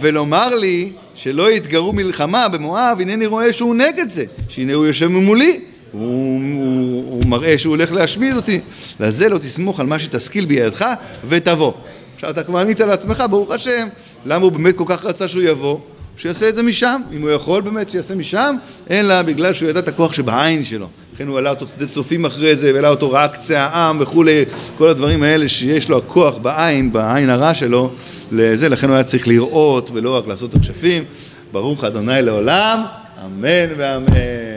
ולומר 0.00 0.54
לי 0.54 0.92
שלא 1.14 1.50
יתגרו 1.52 1.92
מלחמה 1.92 2.48
במואב, 2.48 2.98
הנני 3.00 3.26
רואה 3.26 3.52
שהוא 3.52 3.74
נגד 3.74 4.10
זה, 4.10 4.24
שהנה 4.48 4.74
הוא 4.74 4.86
יושב 4.86 5.06
ממולי. 5.06 5.60
הוא, 5.92 6.02
הוא, 6.02 7.12
הוא 7.12 7.26
מראה 7.26 7.58
שהוא 7.58 7.70
הולך 7.70 7.92
להשמיד 7.92 8.36
אותי. 8.36 8.60
לזה 9.00 9.28
לא 9.28 9.38
תסמוך 9.38 9.80
על 9.80 9.86
מה 9.86 9.98
שתשכיל 9.98 10.44
בידך 10.44 10.86
ותבוא. 11.24 11.72
עכשיו 12.14 12.30
אתה 12.30 12.42
כבר 12.42 12.58
ענית 12.58 12.80
לעצמך, 12.80 13.24
ברוך 13.30 13.50
השם, 13.50 13.88
למה 14.26 14.44
הוא 14.44 14.52
באמת 14.52 14.76
כל 14.76 14.84
כך 14.86 15.04
רצה 15.04 15.28
שהוא 15.28 15.42
יבוא? 15.42 15.78
שיעשה 16.16 16.48
את 16.48 16.54
זה 16.54 16.62
משם, 16.62 17.00
אם 17.12 17.22
הוא 17.22 17.30
יכול 17.30 17.62
באמת 17.62 17.90
שיעשה 17.90 18.14
משם, 18.14 18.56
אלא 18.90 19.22
בגלל 19.22 19.52
שהוא 19.52 19.70
ידע 19.70 19.80
את 19.80 19.88
הכוח 19.88 20.12
שבעין 20.12 20.64
שלו. 20.64 20.88
לכן 21.20 21.28
הוא 21.28 21.36
העלה 21.36 21.50
אותו 21.50 21.66
שדה 21.68 21.86
צופים 21.86 22.24
אחרי 22.24 22.56
זה, 22.56 22.70
והעלה 22.74 22.88
אותו 22.88 23.12
רק 23.12 23.34
קצה 23.34 23.60
העם 23.60 23.96
וכולי, 24.00 24.44
כל 24.78 24.88
הדברים 24.88 25.22
האלה 25.22 25.48
שיש 25.48 25.88
לו 25.88 25.98
הכוח 25.98 26.38
בעין, 26.38 26.92
בעין 26.92 27.30
הרע 27.30 27.54
שלו, 27.54 27.90
לזה, 28.32 28.68
לכן 28.68 28.88
הוא 28.88 28.94
היה 28.94 29.04
צריך 29.04 29.28
לראות 29.28 29.90
ולא 29.94 30.16
רק 30.16 30.26
לעשות 30.26 30.54
הכשפים. 30.54 31.04
ברוך 31.52 31.84
אדוני 31.84 32.22
לעולם, 32.22 32.82
אמן 33.24 33.74
ואמן. 33.76 34.49